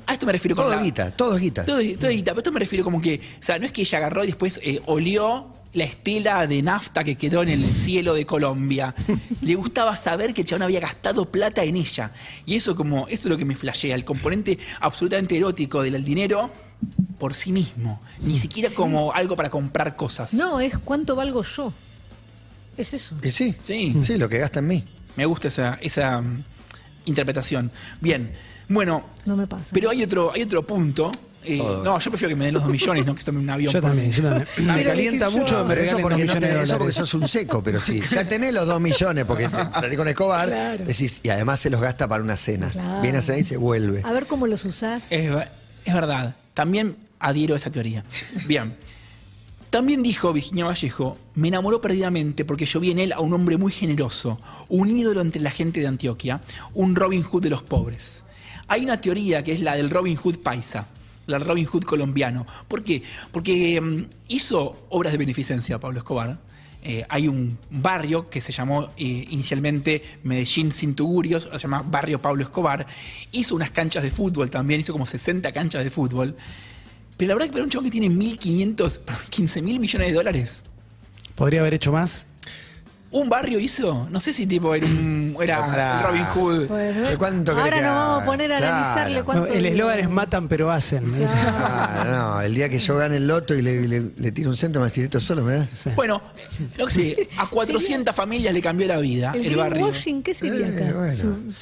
A 0.08 0.14
esto 0.14 0.26
me 0.26 0.32
refiero 0.32 0.56
con 0.56 0.66
Todo 0.66 0.76
la- 0.76 0.82
guita, 0.82 1.12
todo 1.12 1.38
guita. 1.38 1.66
Todo, 1.66 1.80
todo 2.00 2.10
guita, 2.12 2.32
pero 2.32 2.40
esto 2.40 2.52
me 2.52 2.60
refiero 2.60 2.84
como 2.84 3.02
que, 3.02 3.16
o 3.40 3.44
sea, 3.44 3.60
no 3.60 3.66
es 3.66 3.72
que 3.72 3.82
ella 3.82 3.98
agarró 3.98 4.24
y 4.24 4.28
después 4.28 4.60
eh, 4.64 4.82
olió 4.86 5.48
la 5.74 5.86
estela 5.86 6.46
de 6.48 6.62
nafta 6.62 7.04
que 7.06 7.16
quedó 7.16 7.44
en 7.44 7.50
el 7.50 7.66
cielo 7.70 8.14
de 8.14 8.26
Colombia. 8.26 8.94
Le 9.42 9.56
gustaba 9.56 9.96
saber 9.96 10.34
que 10.34 10.42
el 10.42 10.48
chabón 10.48 10.64
había 10.64 10.82
gastado 10.82 11.26
plata 11.30 11.64
en 11.64 11.78
ella. 11.78 12.12
Y 12.46 12.56
eso 12.56 12.76
como, 12.76 13.08
eso 13.08 13.28
es 13.28 13.32
lo 13.32 13.38
que 13.38 13.46
me 13.46 13.56
flashea, 13.56 13.96
el 13.96 14.04
componente 14.04 14.58
absolutamente 14.82 15.38
erótico 15.38 15.82
del 15.82 16.04
dinero 16.04 16.52
por 17.20 17.34
sí 17.36 17.52
mismo. 17.54 18.02
Ni 18.22 18.36
siquiera 18.38 18.70
como 18.76 19.14
algo 19.14 19.36
para 19.38 19.50
comprar 19.50 19.96
cosas. 19.96 20.34
No, 20.34 20.60
es 20.60 20.78
cuánto 20.78 21.16
valgo 21.16 21.42
yo. 21.44 21.72
Es 22.78 22.94
eso. 22.94 23.16
Y 23.24 23.32
sí, 23.32 23.56
Sí. 23.66 23.96
sí, 24.02 24.18
lo 24.18 24.28
que 24.28 24.40
gasta 24.40 24.60
en 24.60 24.68
mí. 24.68 24.84
Me 25.16 25.26
gusta 25.26 25.50
esa, 25.50 25.78
esa 25.82 26.22
interpretación. 27.06 27.72
Bien, 28.00 28.32
bueno, 28.70 29.04
No 29.26 29.36
me 29.36 29.48
pasa. 29.48 29.72
pero 29.74 29.90
hay 29.90 30.04
otro, 30.04 30.32
hay 30.34 30.44
otro 30.44 30.66
punto. 30.66 31.12
Eh, 31.44 31.58
Todo. 31.58 31.84
no, 31.84 32.00
yo 32.00 32.12
prefiero 32.12 32.30
que 32.30 32.36
me 32.36 32.46
den 32.46 32.54
los 32.54 32.62
dos 32.64 32.72
millones, 32.72 33.04
no 33.04 33.16
que 33.16 33.22
se 33.22 33.26
tome 33.26 33.40
un 33.40 33.50
avión. 33.50 33.74
Yo 33.74 33.82
también, 33.82 34.12
yo 34.12 34.22
también. 34.22 34.48
Me 34.68 34.74
Pero 34.76 34.90
calienta 34.92 35.30
mucho, 35.32 35.66
me 35.66 35.74
regalen 35.74 36.02
dos 36.04 36.12
porque, 36.12 36.26
no 36.26 36.34
tenés, 36.34 36.56
eso 36.56 36.78
porque 36.78 36.94
sos 36.94 37.14
un 37.16 37.28
seco, 37.28 37.64
pero 37.64 37.82
si 37.82 38.00
ya 38.12 38.28
tenés 38.28 38.54
los 38.54 38.68
dos 38.68 38.80
millones 38.80 39.26
porque 39.26 39.50
te- 39.50 39.56
salís 39.74 39.98
con 39.98 40.08
Escobar, 40.08 40.78
decís, 40.78 41.20
y 41.24 41.30
además 41.30 41.60
se 41.60 41.72
los 41.72 41.82
gasta 41.82 42.08
para 42.08 42.22
una 42.24 42.38
cena. 42.38 42.70
Claro. 42.70 43.02
Viene 43.02 43.18
a 43.18 43.22
cenar 43.24 43.42
y 43.42 43.44
se 43.44 43.58
vuelve. 43.58 44.02
A 44.04 44.12
ver 44.12 44.28
cómo 44.28 44.46
los 44.46 44.64
usás. 44.66 45.12
Es, 45.12 45.32
es 45.86 45.94
verdad. 45.96 46.36
También 46.54 46.96
adhiero 47.20 47.56
a 47.56 47.58
esa 47.58 47.72
teoría. 47.72 48.04
Bien. 48.46 48.76
También 49.72 50.04
dijo 50.04 50.34
Virginia 50.34 50.66
Vallejo, 50.66 51.18
me 51.34 51.48
enamoró 51.48 51.80
perdidamente 51.80 52.44
porque 52.44 52.66
yo 52.66 52.82
vi 52.82 52.92
en 52.92 53.00
él 53.00 53.14
a 53.14 53.22
un 53.22 53.32
hombre 53.32 53.56
muy 53.56 53.72
generoso, 53.72 54.38
un 54.68 55.00
ídolo 55.00 55.22
entre 55.22 55.42
la 55.42 55.50
gente 55.50 55.80
de 55.80 55.88
Antioquia, 55.88 56.42
un 56.74 56.94
Robin 56.94 57.24
Hood 57.24 57.44
de 57.44 57.52
los 57.52 57.64
pobres. 57.64 58.26
Hay 58.68 58.84
una 58.84 59.00
teoría 59.00 59.46
que 59.46 59.54
es 59.54 59.62
la 59.62 59.78
del 59.78 59.90
Robin 59.90 60.18
Hood 60.18 60.40
paisa, 60.40 60.90
la 61.26 61.40
Robin 61.40 61.64
Hood 61.64 61.84
colombiano. 61.84 62.46
¿Por 62.68 62.84
qué? 62.84 63.02
Porque 63.32 63.80
mm, 63.80 64.08
hizo 64.28 64.88
obras 64.90 65.14
de 65.14 65.18
beneficencia 65.18 65.80
Pablo 65.80 66.00
Escobar. 66.00 66.38
Eh, 66.84 67.06
hay 67.08 67.30
un 67.30 67.58
barrio 67.70 68.30
que 68.30 68.42
se 68.42 68.52
llamó 68.52 68.90
eh, 68.98 69.26
inicialmente 69.30 70.20
Medellín 70.24 70.74
Sin 70.74 70.96
Tugurios, 70.96 71.48
se 71.50 71.58
llama 71.60 71.82
Barrio 71.82 72.22
Pablo 72.22 72.44
Escobar. 72.44 72.86
Hizo 73.32 73.56
unas 73.56 73.72
canchas 73.72 74.04
de 74.04 74.12
fútbol 74.12 74.50
también, 74.50 74.82
hizo 74.82 74.92
como 74.92 75.06
60 75.06 75.50
canchas 75.54 75.82
de 75.82 75.90
fútbol. 75.90 76.36
Pero 77.22 77.28
la 77.30 77.36
verdad 77.36 77.46
que 77.50 77.52
para 77.52 77.64
un 77.66 77.70
chabón 77.70 77.86
que 77.86 77.92
tiene 77.92 78.10
1.500, 78.10 78.98
perdón, 79.00 79.22
15 79.30 79.62
mil 79.62 79.80
millones 79.80 80.08
de 80.08 80.14
dólares, 80.16 80.64
Podría 81.36 81.60
haber 81.60 81.76
hecho 81.76 81.92
más. 81.92 82.26
un 83.12 83.30
barrio 83.30 83.60
hizo, 83.60 84.08
no 84.10 84.20
sé 84.20 84.34
si 84.34 84.48
tipo 84.48 84.74
era, 84.74 84.88
un, 84.88 85.36
era. 85.40 86.02
Robin 86.02 86.24
Hood. 86.34 86.66
Pues, 86.68 87.10
¿De 87.10 87.18
cuánto 87.18 87.52
Ahora 87.52 87.76
nos 87.80 87.84
vamos 87.96 88.24
a 88.24 88.26
poner 88.26 88.54
a 88.54 88.58
Claro. 88.58 88.76
analizarle 88.76 89.20
No, 89.20 89.26
cuánto. 89.26 89.46
el 89.54 89.66
eslogan 89.68 90.00
es 90.00 90.10
matan 90.10 90.48
pero 90.48 90.72
hacen. 90.72 91.14
Ah, 91.28 92.06
no, 92.08 92.42
el 92.42 92.56
día 92.56 92.70
que 92.70 92.80
yo 92.80 92.96
gane 92.98 93.18
el 93.18 93.28
loto 93.28 93.54
y 93.54 93.62
le, 93.62 93.88
le- 93.88 94.12
le 94.18 94.32
tiro 94.32 94.50
un 94.50 94.58
centro, 94.58 94.82
me 94.82 94.88
decir, 94.88 95.04
esto 95.04 95.20
solo 95.20 95.44
me 95.44 95.58
da. 95.58 95.68
Bueno, 95.96 96.22
no 96.80 96.90
sé, 96.90 97.30
a 97.38 97.46
400 97.52 98.16
familias 98.16 98.52
le 98.52 98.62
cambió 98.64 98.88
la 98.88 98.98
vida 98.98 99.32
El, 99.36 99.46
el, 99.46 99.56
barrio. 99.58 99.76
greenwashing, 99.88 100.24
¿qué 100.24 100.34
sería 100.34 100.68
Eh, 100.70 100.88
acá? 100.88 100.98
bueno. 100.98 101.14
Su- 101.14 101.54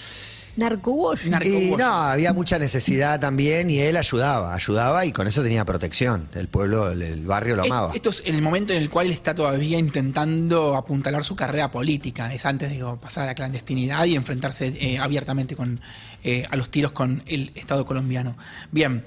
Narcowashing. 0.59 1.31
Narco- 1.31 1.47
Y 1.47 1.75
no, 1.77 1.85
había 1.91 2.33
mucha 2.33 2.59
necesidad 2.59 3.19
también 3.19 3.69
y 3.69 3.79
él 3.79 3.97
ayudaba, 3.97 4.53
ayudaba 4.53 5.05
y 5.05 5.11
con 5.11 5.25
eso 5.27 5.41
tenía 5.41 5.65
protección. 5.65 6.29
El 6.35 6.47
pueblo, 6.47 6.91
el, 6.91 7.01
el 7.01 7.25
barrio 7.25 7.55
lo 7.55 7.63
Es- 7.63 7.71
amaba. 7.71 7.93
Esto 7.95 8.09
es 8.11 8.21
el 8.25 8.41
momento 8.41 8.73
en 8.73 8.79
el 8.79 8.89
cual 8.89 9.09
está 9.09 9.33
todavía 9.33 9.79
intentando 9.79 10.75
apuntalar 10.75 11.23
su 11.23 11.35
carrera 11.35 11.71
política. 11.71 12.33
Es 12.33 12.45
antes 12.45 12.69
de 12.69 12.83
pasar 13.01 13.23
a 13.23 13.27
la 13.27 13.35
clandestinidad 13.35 14.05
y 14.05 14.15
enfrentarse 14.15 14.67
eh, 14.79 14.99
abiertamente 14.99 15.55
con, 15.55 15.79
eh, 16.23 16.45
a 16.49 16.55
los 16.55 16.69
tiros 16.69 16.91
con 16.91 17.23
el 17.25 17.51
Estado 17.55 17.85
colombiano. 17.85 18.35
Bien, 18.71 19.03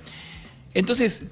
entonces 0.74 1.24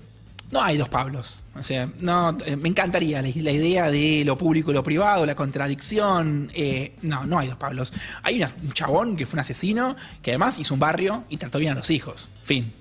no 0.50 0.60
hay 0.60 0.76
dos 0.76 0.88
Pablos. 0.88 1.42
O 1.54 1.62
sea, 1.62 1.88
no, 2.00 2.36
eh, 2.44 2.56
me 2.56 2.68
encantaría 2.68 3.22
la, 3.22 3.28
idea 3.28 3.90
de 3.90 4.24
lo 4.24 4.36
público 4.36 4.70
y 4.70 4.74
lo 4.74 4.82
privado, 4.82 5.24
la 5.24 5.34
contradicción. 5.34 6.50
eh, 6.52 6.94
no, 7.02 7.24
no 7.24 7.38
hay 7.38 7.48
dos 7.48 7.56
Pablos. 7.56 7.92
Hay 8.22 8.42
un 8.42 8.72
chabón 8.72 9.16
que 9.16 9.26
fue 9.26 9.36
un 9.36 9.40
asesino 9.40 9.96
que 10.22 10.32
además 10.32 10.58
hizo 10.58 10.74
un 10.74 10.80
barrio 10.80 11.24
y 11.28 11.36
trató 11.36 11.58
bien 11.58 11.72
a 11.72 11.76
los 11.76 11.90
hijos. 11.90 12.30
Fin. 12.42 12.72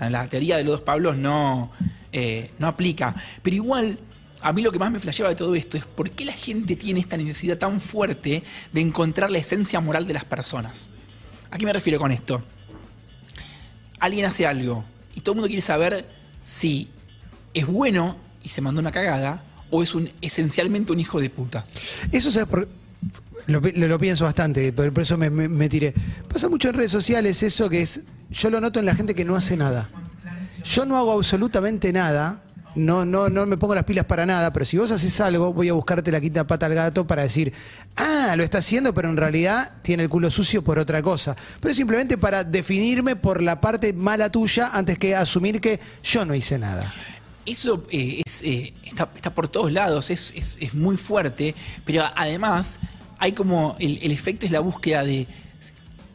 La 0.00 0.28
teoría 0.28 0.56
de 0.56 0.64
los 0.64 0.72
dos 0.72 0.80
Pablos 0.82 1.16
no, 1.16 1.72
eh, 2.12 2.50
no 2.58 2.66
aplica. 2.66 3.14
Pero 3.42 3.56
igual, 3.56 3.98
a 4.40 4.52
mí 4.52 4.62
lo 4.62 4.72
que 4.72 4.78
más 4.78 4.90
me 4.90 5.00
flasheaba 5.00 5.28
de 5.28 5.36
todo 5.36 5.54
esto 5.54 5.76
es 5.76 5.84
por 5.84 6.10
qué 6.10 6.24
la 6.24 6.32
gente 6.32 6.76
tiene 6.76 7.00
esta 7.00 7.16
necesidad 7.16 7.58
tan 7.58 7.80
fuerte 7.80 8.42
de 8.72 8.80
encontrar 8.80 9.30
la 9.30 9.38
esencia 9.38 9.80
moral 9.80 10.06
de 10.06 10.14
las 10.14 10.24
personas. 10.24 10.90
¿A 11.50 11.58
qué 11.58 11.66
me 11.66 11.72
refiero 11.72 11.98
con 11.98 12.10
esto? 12.10 12.42
Alguien 13.98 14.24
hace 14.24 14.46
algo 14.46 14.84
y 15.14 15.20
todo 15.20 15.32
el 15.32 15.36
mundo 15.36 15.48
quiere 15.48 15.62
saber 15.62 16.08
si 16.44 16.88
es 17.54 17.66
bueno 17.66 18.16
y 18.42 18.48
se 18.48 18.60
mandó 18.60 18.80
una 18.80 18.92
cagada 18.92 19.42
o 19.70 19.82
es 19.82 19.94
un 19.94 20.10
esencialmente 20.20 20.92
un 20.92 21.00
hijo 21.00 21.20
de 21.20 21.30
puta. 21.30 21.64
Eso 22.12 22.30
¿sabes 22.30 22.48
por 22.48 22.68
lo, 23.46 23.62
pi- 23.62 23.72
lo- 23.72 23.88
lo 23.88 23.98
pienso 23.98 24.24
bastante, 24.24 24.72
por, 24.72 24.92
por 24.92 25.02
eso 25.02 25.16
me 25.18 25.68
tiré. 25.68 25.94
Pasa 26.32 26.48
mucho 26.48 26.68
en 26.68 26.74
redes 26.74 26.90
sociales 26.92 27.42
eso 27.42 27.68
que 27.68 27.80
es, 27.80 28.00
yo 28.30 28.50
lo 28.50 28.60
noto 28.60 28.78
en 28.80 28.86
la 28.86 28.94
gente 28.94 29.14
que 29.14 29.24
no 29.24 29.36
hace 29.36 29.56
nada. 29.56 29.88
Yo 30.64 30.84
no 30.84 30.96
hago 30.96 31.12
absolutamente 31.12 31.92
nada, 31.92 32.42
no, 32.74 33.04
no, 33.06 33.28
no 33.30 33.46
me 33.46 33.56
pongo 33.56 33.74
las 33.74 33.84
pilas 33.84 34.04
para 34.04 34.26
nada, 34.26 34.52
pero 34.52 34.64
si 34.66 34.76
vos 34.76 34.90
haces 34.90 35.18
algo, 35.20 35.52
voy 35.52 35.68
a 35.68 35.72
buscarte 35.72 36.12
la 36.12 36.20
quinta 36.20 36.44
pata 36.46 36.66
al 36.66 36.74
gato 36.74 37.06
para 37.06 37.22
decir, 37.22 37.52
ah, 37.96 38.34
lo 38.36 38.42
está 38.44 38.58
haciendo, 38.58 38.92
pero 38.94 39.08
en 39.08 39.16
realidad 39.16 39.70
tiene 39.82 40.02
el 40.02 40.08
culo 40.10 40.30
sucio 40.30 40.62
por 40.62 40.78
otra 40.78 41.00
cosa. 41.02 41.34
Pero 41.60 41.74
simplemente 41.74 42.18
para 42.18 42.44
definirme 42.44 43.16
por 43.16 43.40
la 43.42 43.60
parte 43.60 43.92
mala 43.94 44.30
tuya 44.30 44.70
antes 44.74 44.98
que 44.98 45.14
asumir 45.16 45.60
que 45.60 45.80
yo 46.02 46.24
no 46.26 46.34
hice 46.34 46.58
nada. 46.58 46.92
Eso 47.50 47.84
eh, 47.90 48.22
es, 48.24 48.42
eh, 48.42 48.72
está, 48.84 49.08
está 49.16 49.34
por 49.34 49.48
todos 49.48 49.72
lados, 49.72 50.10
es, 50.10 50.32
es- 50.36 50.56
es 50.60 50.74
muy 50.74 50.96
fuerte, 50.96 51.54
pero 51.84 52.04
además 52.14 52.78
hay 53.18 53.32
como 53.32 53.76
el, 53.78 53.98
el 54.02 54.12
efecto 54.12 54.46
es 54.46 54.52
la 54.52 54.60
búsqueda 54.60 55.02
de 55.04 55.26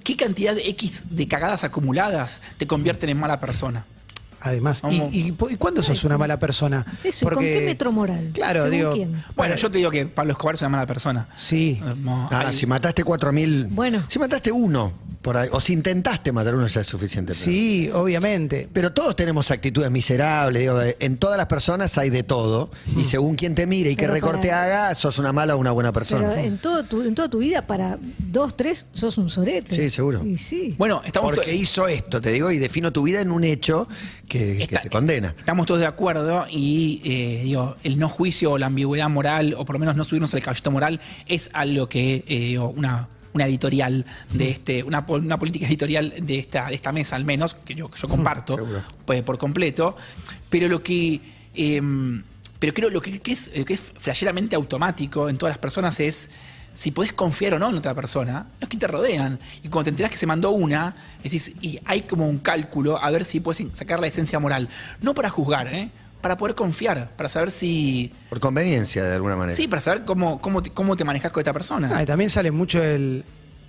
qué 0.03 0.15
cantidad 0.15 0.53
de 0.55 0.67
X 0.69 1.03
de 1.11 1.27
cagadas 1.27 1.63
acumuladas 1.63 2.41
te 2.57 2.67
convierten 2.67 3.09
en 3.09 3.17
mala 3.19 3.39
persona. 3.39 3.85
Además, 4.45 4.81
¿y, 4.91 4.95
y, 4.95 5.27
y 5.51 5.55
cuándo 5.55 5.81
sos 5.81 6.03
una 6.03 6.17
mala 6.17 6.37
persona? 6.37 6.85
Eso, 7.01 7.25
¿y 7.25 7.33
con 7.33 7.43
qué 7.43 7.61
metro 7.65 7.93
moral? 7.93 8.31
Claro, 8.33 8.63
¿Según 8.63 8.77
digo. 8.77 8.93
quién? 8.93 9.23
Bueno, 9.37 9.55
yo 9.55 9.71
te 9.71 9.77
digo 9.77 9.89
que 9.89 10.05
Pablo 10.05 10.33
Escobar 10.33 10.55
es 10.55 10.61
una 10.61 10.69
mala 10.69 10.85
persona. 10.85 11.29
Sí. 11.33 11.81
Eh, 11.81 11.93
no, 11.97 12.27
Ah, 12.29 12.47
hay- 12.49 12.53
si 12.53 12.65
mataste 12.65 13.05
cuatro 13.05 13.31
mil. 13.31 13.67
Bueno. 13.67 14.03
Si 14.09 14.19
mataste 14.19 14.51
uno, 14.51 14.91
por 15.23 15.37
ahí, 15.37 15.49
o 15.51 15.59
si 15.59 15.73
intentaste 15.73 16.31
matar 16.31 16.53
uno 16.53 16.67
ya 16.67 16.81
es 16.81 16.87
suficiente. 16.87 17.31
pero- 17.33 17.43
Sí, 17.43 17.89
obviamente. 17.93 18.67
Pero 18.71 18.91
todos 18.93 19.15
tenemos 19.15 19.49
actitudes 19.49 19.89
miserables, 19.89 20.61
digo, 20.61 20.81
eh, 20.81 20.97
en 20.99 21.17
todas 21.17 21.37
las 21.37 21.47
personas 21.47 21.97
hay 21.97 22.09
de 22.11 22.21
todo, 22.23 22.69
y 22.97 23.05
según 23.05 23.35
quien 23.35 23.55
te 23.55 23.65
mire 23.65 23.89
y 23.91 23.95
qué 23.95 24.01
Pero 24.03 24.13
recorte 24.13 24.49
para- 24.49 24.63
haga, 24.89 24.95
sos 24.95 25.17
una 25.19 25.31
mala 25.33 25.55
o 25.55 25.59
una 25.59 25.71
buena 25.71 25.91
persona. 25.91 26.29
Pero 26.35 26.41
en, 26.47 26.57
todo 26.59 26.83
tu, 26.83 27.01
en 27.01 27.15
toda 27.15 27.29
tu 27.29 27.39
vida, 27.39 27.65
para 27.65 27.97
dos, 28.19 28.55
tres, 28.55 28.85
sos 28.93 29.17
un 29.17 29.29
sorete. 29.29 29.73
Sí, 29.75 29.89
seguro. 29.89 30.23
Y 30.25 30.37
sí. 30.37 30.75
Bueno, 30.77 31.01
estamos 31.05 31.31
to- 31.31 31.35
Porque 31.37 31.55
hizo 31.55 31.87
esto, 31.87 32.19
te 32.21 32.29
digo, 32.31 32.51
y 32.51 32.57
defino 32.59 32.91
tu 32.91 33.03
vida 33.03 33.21
en 33.21 33.31
un 33.31 33.45
hecho 33.45 33.87
que, 34.27 34.57
que 34.57 34.63
Está- 34.63 34.81
te 34.81 34.89
condena. 34.89 35.33
Estamos 35.37 35.65
todos 35.65 35.79
de 35.79 35.87
acuerdo 35.87 36.45
y 36.51 37.01
eh, 37.05 37.41
digo, 37.45 37.77
el 37.83 37.97
no 37.97 38.09
juicio 38.09 38.51
o 38.51 38.57
la 38.57 38.65
ambigüedad 38.65 39.09
moral, 39.09 39.55
o 39.57 39.63
por 39.63 39.75
lo 39.75 39.79
menos 39.79 39.95
no 39.95 40.03
subirnos 40.03 40.33
al 40.33 40.41
caballito 40.41 40.69
moral, 40.69 40.99
es 41.27 41.49
algo 41.53 41.87
que 41.87 42.25
eh, 42.27 42.39
digo, 42.39 42.69
una, 42.75 43.07
una 43.33 43.45
editorial 43.45 44.05
de 44.31 44.49
este, 44.49 44.83
una, 44.83 45.05
una 45.07 45.37
política 45.37 45.67
editorial 45.67 46.13
de 46.21 46.39
esta, 46.39 46.67
de 46.67 46.75
esta 46.75 46.91
mesa 46.91 47.15
al 47.15 47.25
menos, 47.25 47.53
que 47.53 47.75
yo, 47.75 47.89
que 47.89 47.99
yo 47.99 48.07
comparto 48.07 48.57
pues, 49.05 49.21
por 49.23 49.37
completo. 49.37 49.97
Pero 50.49 50.67
lo 50.67 50.83
que 50.83 51.19
eh, 51.55 51.81
pero 52.63 52.73
creo 52.73 52.89
lo 52.89 53.01
que, 53.01 53.19
que 53.19 53.33
es, 53.33 53.51
lo 53.53 53.65
que 53.65 53.73
es 53.73 53.81
flasheramente 53.97 54.55
automático 54.55 55.27
en 55.27 55.37
todas 55.37 55.51
las 55.51 55.57
personas 55.57 55.99
es 55.99 56.31
si 56.73 56.91
podés 56.91 57.13
confiar 57.13 57.55
o 57.55 57.59
no 57.59 57.69
en 57.69 57.75
otra 57.75 57.93
persona, 57.93 58.47
los 58.59 58.69
que 58.69 58.77
te 58.77 58.87
rodean. 58.87 59.39
Y 59.61 59.67
cuando 59.67 59.83
te 59.85 59.89
enterás 59.89 60.09
que 60.09 60.17
se 60.17 60.25
mandó 60.25 60.51
una, 60.51 60.95
decís, 61.21 61.53
y 61.61 61.79
hay 61.85 62.03
como 62.03 62.27
un 62.27 62.39
cálculo 62.39 63.03
a 63.03 63.09
ver 63.11 63.25
si 63.25 63.41
puedes 63.41 63.65
sacar 63.73 63.99
la 63.99 64.07
esencia 64.07 64.39
moral. 64.39 64.69
No 65.01 65.13
para 65.13 65.29
juzgar, 65.29 65.67
¿eh? 65.67 65.89
Para 66.23 66.37
poder 66.37 66.55
confiar, 66.55 67.09
para 67.17 67.27
saber 67.27 67.51
si. 67.51 68.09
Por 68.29 68.39
conveniencia, 68.39 69.03
de 69.03 69.15
alguna 69.15 69.35
manera. 69.35 69.53
Sí, 69.57 69.67
para 69.67 69.81
saber 69.81 70.05
cómo, 70.05 70.39
cómo, 70.39 70.63
te, 70.63 70.69
cómo 70.69 70.95
te 70.95 71.03
manejas 71.03 71.33
con 71.33 71.41
esta 71.41 71.51
persona. 71.51 71.91
Ah, 71.93 72.01
y 72.01 72.05
también 72.05 72.29
sale 72.29 72.49
mucho 72.49 72.81
el. 72.81 73.25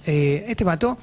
eh, 0.06 0.44
este 0.48 0.64
mató. 0.64 0.96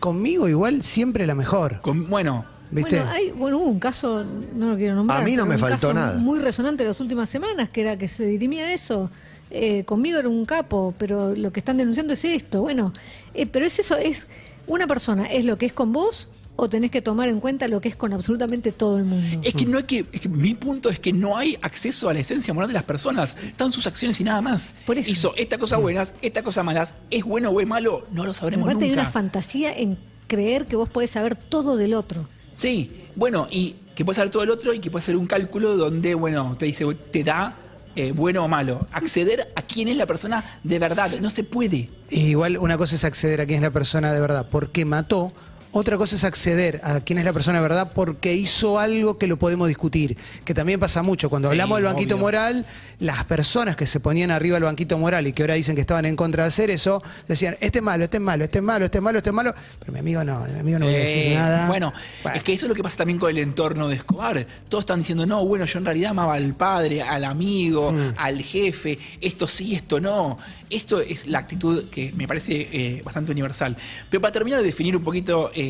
Conmigo 0.00 0.48
igual 0.48 0.82
siempre 0.82 1.24
la 1.28 1.36
mejor. 1.36 1.80
Con- 1.80 2.10
bueno, 2.10 2.44
¿Viste? 2.72 2.96
Bueno, 2.96 3.12
hay, 3.12 3.30
bueno, 3.30 3.58
hubo 3.58 3.66
un 3.66 3.78
caso, 3.78 4.24
no 4.56 4.70
lo 4.70 4.76
quiero 4.76 4.96
nombrar. 4.96 5.22
A 5.22 5.24
mí 5.24 5.36
no 5.36 5.46
me 5.46 5.58
faltó 5.58 5.76
caso 5.76 5.94
nada. 5.94 6.18
Muy 6.18 6.40
resonante 6.40 6.82
las 6.84 7.00
últimas 7.00 7.28
semanas, 7.28 7.68
que 7.68 7.82
era 7.82 7.96
que 7.96 8.08
se 8.08 8.26
dirimía 8.26 8.72
eso. 8.72 9.08
Eh, 9.52 9.84
conmigo 9.84 10.18
era 10.18 10.28
un 10.28 10.44
capo, 10.44 10.92
pero 10.98 11.36
lo 11.36 11.52
que 11.52 11.60
están 11.60 11.76
denunciando 11.76 12.14
es 12.14 12.24
esto. 12.24 12.62
Bueno, 12.62 12.92
eh, 13.32 13.46
pero 13.46 13.64
es 13.64 13.78
eso, 13.78 13.96
es 13.96 14.26
una 14.66 14.88
persona, 14.88 15.26
es 15.26 15.44
lo 15.44 15.56
que 15.56 15.66
es 15.66 15.72
con 15.72 15.92
vos 15.92 16.28
o 16.56 16.68
tenés 16.68 16.90
que 16.90 17.02
tomar 17.02 17.28
en 17.28 17.40
cuenta 17.40 17.68
lo 17.68 17.80
que 17.80 17.88
es 17.88 17.96
con 17.96 18.12
absolutamente 18.12 18.72
todo 18.72 18.96
el 18.96 19.04
mundo? 19.04 19.40
Es 19.42 19.54
que 19.54 19.66
no 19.66 19.78
hay 19.78 19.84
que, 19.84 20.06
es 20.10 20.20
que 20.22 20.28
mi 20.28 20.54
punto 20.54 20.88
es 20.88 20.98
que 20.98 21.12
no 21.12 21.36
hay 21.36 21.56
acceso 21.62 22.08
a 22.08 22.14
la 22.14 22.20
esencia 22.20 22.52
moral 22.54 22.68
de 22.68 22.74
las 22.74 22.82
personas. 22.82 23.36
Están 23.44 23.72
sus 23.72 23.86
acciones 23.86 24.20
y 24.20 24.24
nada 24.24 24.40
más. 24.40 24.74
Por 24.86 24.98
eso. 24.98 25.10
Hizo 25.10 25.34
estas 25.36 25.58
cosas 25.58 25.80
buenas, 25.80 26.14
estas 26.22 26.42
cosas 26.42 26.64
malas. 26.64 26.94
¿Es 27.10 27.24
bueno 27.24 27.50
o 27.50 27.60
es 27.60 27.66
malo? 27.66 28.06
No 28.12 28.24
lo 28.24 28.34
sabremos 28.34 28.66
Aparte 28.66 28.84
hay 28.84 28.90
nunca. 28.90 29.02
una 29.02 29.10
fantasía 29.10 29.76
en 29.76 29.98
creer 30.26 30.66
que 30.66 30.76
vos 30.76 30.88
podés 30.88 31.10
saber 31.10 31.36
todo 31.36 31.76
del 31.76 31.94
otro. 31.94 32.26
Sí, 32.56 33.04
bueno, 33.14 33.48
y 33.50 33.76
que 33.94 34.04
puede 34.04 34.16
ser 34.16 34.30
todo 34.30 34.42
el 34.42 34.50
otro 34.50 34.72
y 34.72 34.78
que 34.80 34.90
puede 34.90 35.04
ser 35.04 35.16
un 35.16 35.26
cálculo 35.26 35.76
donde, 35.76 36.14
bueno, 36.14 36.56
te 36.58 36.66
dice, 36.66 36.86
te 37.10 37.22
da 37.22 37.54
eh, 37.94 38.12
bueno 38.12 38.44
o 38.44 38.48
malo. 38.48 38.86
Acceder 38.92 39.52
a 39.54 39.62
quién 39.62 39.88
es 39.88 39.96
la 39.96 40.06
persona 40.06 40.58
de 40.62 40.78
verdad. 40.78 41.10
No 41.20 41.30
se 41.30 41.44
puede. 41.44 41.90
Igual 42.10 42.58
una 42.58 42.76
cosa 42.78 42.94
es 42.96 43.04
acceder 43.04 43.40
a 43.40 43.46
quién 43.46 43.58
es 43.58 43.62
la 43.62 43.70
persona 43.70 44.12
de 44.12 44.20
verdad 44.20 44.46
porque 44.50 44.84
mató. 44.84 45.32
Otra 45.78 45.98
cosa 45.98 46.16
es 46.16 46.24
acceder 46.24 46.80
a 46.82 47.00
quién 47.00 47.18
es 47.18 47.26
la 47.26 47.34
persona 47.34 47.58
de 47.58 47.62
verdad 47.62 47.92
porque 47.94 48.32
hizo 48.34 48.78
algo 48.78 49.18
que 49.18 49.26
lo 49.26 49.36
podemos 49.36 49.68
discutir. 49.68 50.16
Que 50.42 50.54
también 50.54 50.80
pasa 50.80 51.02
mucho. 51.02 51.28
Cuando 51.28 51.48
Sí, 51.48 51.52
hablamos 51.52 51.76
del 51.76 51.84
banquito 51.84 52.14
obvio. 52.14 52.24
moral, 52.24 52.64
las 52.98 53.26
personas 53.26 53.76
que 53.76 53.86
se 53.86 54.00
ponían 54.00 54.30
arriba 54.30 54.54
del 54.54 54.64
banquito 54.64 54.96
moral 54.98 55.26
y 55.26 55.34
que 55.34 55.42
ahora 55.42 55.52
dicen 55.52 55.74
que 55.74 55.82
estaban 55.82 56.06
en 56.06 56.16
contra 56.16 56.44
de 56.44 56.48
hacer 56.48 56.70
eso, 56.70 57.02
decían, 57.28 57.58
este 57.60 57.80
es 57.80 57.84
malo, 57.84 58.04
este 58.04 58.16
es 58.16 58.22
malo, 58.22 58.44
este 58.44 58.56
es 58.58 58.64
malo, 58.64 58.84
este 58.86 58.96
es 58.98 59.02
malo, 59.04 59.18
este 59.18 59.28
es 59.30 59.34
malo. 59.34 59.54
Pero 59.80 59.92
mi 59.92 59.98
amigo 59.98 60.24
no, 60.24 60.40
mi 60.54 60.60
amigo 60.60 60.78
no 60.78 60.86
voy 60.86 60.94
a 60.94 60.98
decir 60.98 61.34
nada. 61.34 61.68
Bueno, 61.68 61.92
es 62.34 62.42
que 62.42 62.54
eso 62.54 62.64
es 62.64 62.68
lo 62.70 62.74
que 62.74 62.82
pasa 62.82 62.96
también 62.96 63.18
con 63.18 63.28
el 63.28 63.36
entorno 63.36 63.88
de 63.88 63.96
Escobar. 63.96 64.46
Todos 64.70 64.80
están 64.84 65.00
diciendo, 65.00 65.26
no, 65.26 65.44
bueno, 65.44 65.66
yo 65.66 65.78
en 65.78 65.84
realidad 65.84 66.12
amaba 66.12 66.36
al 66.36 66.54
padre, 66.54 67.02
al 67.02 67.22
amigo, 67.24 67.92
Mm. 67.92 68.14
al 68.16 68.40
jefe, 68.40 68.98
esto 69.20 69.46
sí, 69.46 69.74
esto 69.74 70.00
no. 70.00 70.38
Esto 70.70 71.00
es 71.00 71.26
la 71.28 71.38
actitud 71.38 71.84
que 71.90 72.12
me 72.16 72.26
parece 72.26 72.68
eh, 72.72 73.02
bastante 73.04 73.30
universal. 73.30 73.76
Pero 74.10 74.20
para 74.20 74.32
terminar 74.32 74.58
de 74.60 74.66
definir 74.66 74.96
un 74.96 75.04
poquito 75.04 75.52
eh, 75.54 75.65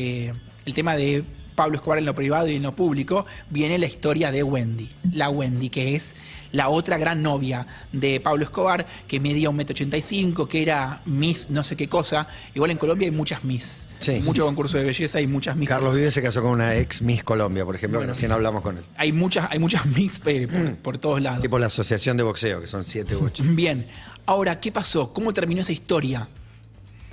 el 0.65 0.73
tema 0.73 0.95
de 0.95 1.23
Pablo 1.55 1.77
Escobar 1.77 1.97
en 1.97 2.05
lo 2.05 2.13
privado 2.13 2.47
y 2.47 2.55
en 2.55 2.63
lo 2.63 2.75
público, 2.75 3.25
viene 3.49 3.79
la 3.79 3.87
historia 3.87 4.31
de 4.31 4.43
Wendy. 4.43 4.89
La 5.11 5.29
Wendy, 5.29 5.69
que 5.69 5.95
es 5.95 6.15
la 6.51 6.69
otra 6.69 6.99
gran 6.99 7.23
novia 7.23 7.65
de 7.91 8.19
Pablo 8.19 8.43
Escobar, 8.43 8.85
que 9.07 9.19
medía 9.19 9.49
un 9.49 9.55
metro 9.55 9.73
ochenta 9.73 9.97
y 9.97 10.03
cinco, 10.03 10.47
que 10.47 10.61
era 10.61 11.01
Miss 11.05 11.49
no 11.49 11.63
sé 11.63 11.75
qué 11.75 11.89
cosa. 11.89 12.27
Igual 12.53 12.71
en 12.71 12.77
Colombia 12.77 13.07
hay 13.07 13.11
muchas 13.11 13.43
Miss. 13.43 13.87
Sí. 13.99 14.19
Mucho 14.23 14.45
concurso 14.45 14.77
de 14.77 14.83
belleza 14.83 15.19
y 15.19 15.25
muchas 15.25 15.55
Miss. 15.55 15.67
Carlos 15.67 15.95
Vives 15.95 16.13
se 16.13 16.21
casó 16.21 16.43
con 16.43 16.51
una 16.51 16.75
ex 16.75 17.01
Miss 17.01 17.23
Colombia, 17.23 17.65
por 17.65 17.75
ejemplo, 17.75 17.99
que 18.01 18.07
recién 18.07 18.31
hablamos 18.31 18.61
con 18.61 18.77
él. 18.77 18.83
Hay 18.95 19.11
muchas, 19.11 19.47
hay 19.49 19.57
muchas 19.57 19.83
Miss 19.87 20.21
eh, 20.27 20.47
por, 20.47 20.75
por 20.75 20.97
todos 20.99 21.21
lados. 21.21 21.41
Tipo 21.41 21.57
la 21.57 21.65
asociación 21.65 22.17
de 22.17 22.23
boxeo, 22.23 22.61
que 22.61 22.67
son 22.67 22.85
siete 22.85 23.15
u 23.15 23.25
ocho. 23.25 23.43
Bien. 23.43 23.87
Ahora, 24.27 24.59
¿qué 24.59 24.71
pasó? 24.71 25.11
¿Cómo 25.11 25.33
terminó 25.33 25.61
esa 25.61 25.71
historia? 25.71 26.27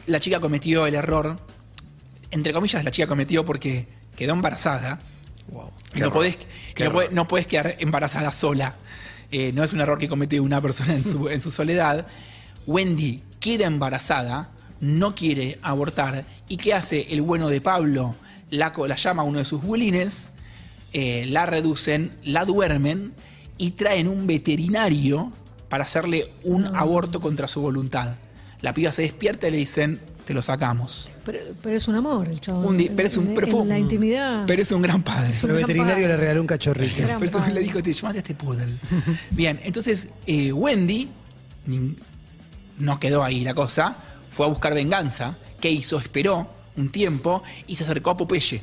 La 0.07 0.21
chica 0.21 0.39
cometió 0.39 0.87
el 0.87 0.95
error. 0.95 1.39
Entre 2.35 2.53
comillas, 2.53 2.83
la 2.83 2.91
chica 2.91 3.07
cometió 3.07 3.45
porque 3.45 3.87
quedó 4.17 4.33
embarazada. 4.33 4.99
Qué 5.93 6.01
no, 6.01 6.13
podés, 6.13 6.37
Qué 6.75 6.83
no, 6.83 6.91
podés, 6.91 7.07
error. 7.07 7.15
no 7.15 7.29
podés 7.29 7.47
quedar 7.47 7.77
embarazada 7.79 8.33
sola. 8.33 8.75
Eh, 9.31 9.53
no 9.55 9.63
es 9.63 9.73
un 9.73 9.81
error 9.81 9.99
que 9.99 10.09
comete 10.09 10.41
una 10.41 10.61
persona 10.61 10.95
en 10.95 11.05
su, 11.05 11.29
en 11.29 11.41
su 11.41 11.53
soledad. 11.53 12.09
Wendy 12.67 13.23
queda 13.39 13.67
embarazada, 13.67 14.51
no 14.81 15.15
quiere 15.15 15.61
abortar. 15.63 16.25
¿Y 16.49 16.57
qué 16.57 16.75
hace 16.75 17.07
el 17.11 17.23
bueno 17.23 17.49
de 17.49 17.61
Pablo? 17.61 18.17
La, 18.51 18.73
llama 18.97 19.23
a 19.23 19.25
uno 19.25 19.39
de 19.39 19.45
sus 19.45 19.63
bulines, 19.63 20.33
eh, 20.93 21.27
la 21.29 21.47
reducen, 21.47 22.17
la 22.25 22.45
duermen 22.45 23.13
y 23.59 23.73
traen 23.73 24.09
un 24.09 24.27
veterinario 24.27 25.31
para 25.69 25.85
hacerle 25.85 26.33
un 26.43 26.67
aborto 26.75 27.21
contra 27.21 27.47
su 27.47 27.61
voluntad. 27.61 28.17
La 28.61 28.75
piba 28.75 28.91
se 28.91 29.03
despierta 29.03 29.47
y 29.47 29.53
le 29.53 29.59
dicen, 29.59 30.01
te 30.27 30.33
lo 30.35 30.43
sacamos. 30.43 31.11
Pero, 31.25 31.39
pero 31.63 31.77
es 31.77 31.87
un 31.89 31.97
amor 31.97 32.29
el 32.29 32.41
chabón. 32.41 32.67
Un 32.67 32.91
pero 32.97 33.07
es 33.09 33.17
un 33.17 33.35
perfume. 33.35 33.63
En 33.63 33.69
la 33.69 33.79
intimidad. 33.79 34.45
Pero 34.47 34.63
es 34.63 34.73
un 34.73 34.83
gran 34.83 35.03
padre. 35.03 35.29
Un 35.29 35.35
el 35.35 35.41
gran 35.41 35.57
veterinario 35.57 35.95
padre. 35.95 36.09
le 36.09 36.17
regaló 36.17 36.41
un 36.41 36.47
cachorrito. 36.47 37.03
Gran 37.03 37.19
Por 37.19 37.29
eso 37.29 37.39
padre. 37.39 37.55
le 37.55 37.61
dijo, 37.61 37.83
te 37.83 37.93
llamaste 37.93 38.19
a 38.19 38.23
este 38.23 38.35
poodle. 38.35 38.75
Bien, 39.31 39.61
entonces 39.65 40.09
eh, 40.27 40.53
Wendy, 40.53 41.09
no 42.79 42.99
quedó 43.01 43.23
ahí 43.25 43.45
la 43.45 43.55
cosa, 43.55 43.97
fue 44.31 44.47
a 44.47 44.49
buscar 44.49 44.75
venganza. 44.75 45.37
¿Qué 45.61 45.71
hizo? 45.71 45.99
Esperó 45.99 46.49
un 46.77 46.91
tiempo 46.91 47.43
y 47.67 47.77
se 47.77 47.85
acercó 47.85 48.11
a 48.11 48.17
Popeye. 48.17 48.63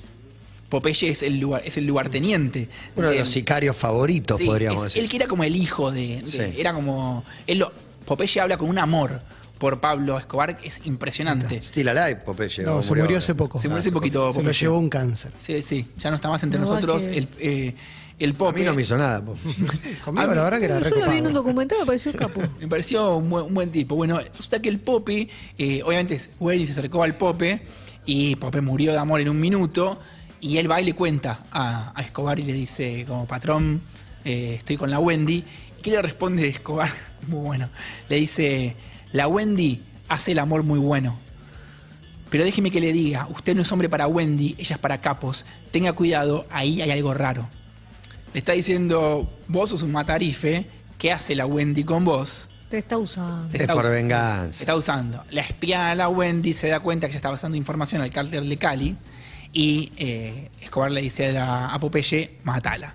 Popeye 0.70 1.10
es 1.10 1.24
el, 1.24 1.40
lugar, 1.40 1.62
es 1.66 1.78
el 1.78 1.86
lugarteniente. 1.86 2.70
Uno 2.96 3.10
de 3.10 3.20
los 3.20 3.30
sicarios 3.30 3.76
favoritos, 3.76 4.38
Sí, 4.38 4.46
podríamos 4.46 4.78
es- 4.82 4.84
decir. 4.86 5.04
Él 5.04 5.10
que 5.10 5.18
era 5.18 5.28
como 5.28 5.44
el 5.44 5.56
hijo 5.56 5.92
de. 5.92 6.22
de- 6.22 6.28
Sí. 6.54 6.60
Era 6.60 6.74
como. 6.74 7.24
Él 7.48 7.60
lo, 7.60 7.72
Popeye 8.06 8.40
habla 8.42 8.58
con 8.58 8.70
un 8.70 8.78
amor 8.78 9.22
por 9.62 9.80
Pablo 9.80 10.18
Escobar, 10.18 10.58
es 10.64 10.82
impresionante. 10.86 11.62
Still 11.62 11.88
Alive, 11.90 12.16
Popeye. 12.22 12.64
No, 12.64 12.78
o 12.78 12.84
se 12.84 12.96
murió 12.96 13.20
hace 13.20 13.36
poco. 13.36 13.60
Se 13.60 13.68
murió 13.68 13.80
hace 13.80 13.92
poquito. 13.92 14.32
Se 14.32 14.40
lo 14.40 14.44
Popeye. 14.44 14.60
llevó 14.60 14.80
un 14.80 14.90
cáncer. 14.90 15.32
Sí, 15.40 15.62
sí, 15.62 15.86
ya 16.00 16.10
no 16.10 16.16
está 16.16 16.30
más 16.30 16.42
entre 16.42 16.60
nosotros 16.60 17.04
que- 17.04 17.18
el, 17.20 17.28
eh, 17.40 17.76
el 18.18 18.36
A 18.40 18.52
mí 18.52 18.64
no 18.64 18.74
me 18.74 18.82
hizo 18.82 18.98
nada. 18.98 19.22
Conmigo 20.04 20.34
la 20.34 20.44
verdad 20.44 20.58
que 20.60 20.66
era 20.66 20.82
Yo 20.82 20.90
lo 20.90 20.96
vi 20.96 21.02
en 21.02 21.08
un 21.10 21.16
recopado. 21.18 21.34
documental, 21.34 21.78
me 21.80 21.86
pareció 21.86 22.12
capo. 22.14 22.42
Me 22.60 22.68
pareció 22.68 23.18
un 23.18 23.30
buen, 23.30 23.46
un 23.46 23.54
buen 23.54 23.70
tipo. 23.72 23.96
Bueno, 23.96 24.20
resulta 24.20 24.60
que 24.60 24.70
el 24.70 24.80
Pope, 24.80 25.30
eh, 25.58 25.82
obviamente, 25.84 26.20
Wendy 26.40 26.66
se 26.66 26.72
acercó 26.74 27.04
al 27.04 27.16
Pope 27.16 27.62
y 28.06 28.36
Pope 28.38 28.62
murió 28.62 28.92
de 28.94 28.98
amor 28.98 29.22
en 29.22 29.30
un 29.30 29.40
minuto. 29.40 30.00
Y 30.40 30.58
él 30.58 30.70
va 30.70 30.82
y 30.82 30.86
le 30.86 30.94
cuenta 30.96 31.42
a, 31.52 31.94
a 31.96 32.02
Escobar 32.02 32.40
y 32.40 32.44
le 32.44 32.54
dice, 32.54 33.06
como 33.08 33.28
patrón, 33.28 33.80
eh, 34.26 34.56
estoy 34.58 34.76
con 34.78 34.90
la 34.90 35.00
Wendy. 35.00 35.44
¿Y 35.78 35.82
qué 35.84 35.92
le 35.92 36.02
responde 36.02 36.48
Escobar? 36.48 36.90
Muy 37.28 37.40
bueno. 37.46 37.70
Le 38.10 38.16
dice, 38.16 38.76
la 39.14 39.28
Wendy 39.28 39.84
hace 40.10 40.32
el 40.34 40.40
amor 40.40 40.64
muy 40.64 40.80
bueno. 40.80 41.18
Pero 42.30 42.44
déjeme 42.46 42.72
que 42.72 42.80
le 42.80 42.94
diga, 42.94 43.28
usted 43.30 43.56
no 43.56 43.62
es 43.62 43.72
hombre 43.72 43.90
para 43.90 44.08
Wendy, 44.08 44.56
ella 44.58 44.76
es 44.76 44.82
para 44.82 45.02
capos. 45.02 45.46
Tenga 45.72 45.92
cuidado, 45.94 46.46
ahí 46.50 46.82
hay 46.82 46.92
algo 46.92 47.14
raro. 47.14 47.48
Le 48.34 48.40
está 48.40 48.54
diciendo, 48.54 49.30
vos 49.50 49.70
sos 49.72 49.82
un 49.84 49.92
matarife, 49.92 50.66
¿qué 50.98 51.12
hace 51.12 51.36
la 51.36 51.46
Wendy 51.46 51.84
con 51.84 52.06
vos? 52.06 52.48
Te 52.70 52.78
está 52.78 52.98
usando. 52.98 53.50
Te 53.50 53.58
Es 53.58 53.62
está 53.64 53.74
por 53.74 53.84
us- 53.84 53.92
venganza. 53.92 54.60
Está 54.64 54.76
usando. 54.78 55.22
La 55.30 55.42
espía 55.42 55.92
a 55.92 55.96
la 55.96 56.08
Wendy 56.08 56.54
se 56.54 56.70
da 56.70 56.80
cuenta 56.80 57.08
que 57.08 57.14
ya 57.14 57.18
está 57.18 57.30
pasando 57.30 57.58
información 57.58 58.02
al 58.02 58.12
cártel 58.12 58.48
de 58.48 58.56
Cali 58.56 58.96
y 59.52 59.92
eh, 59.98 60.50
Escobar 60.62 60.90
le 60.90 61.02
dice 61.02 61.28
a, 61.28 61.32
la- 61.34 61.66
a 61.74 61.80
Popeye, 61.80 62.38
mátala. 62.46 62.94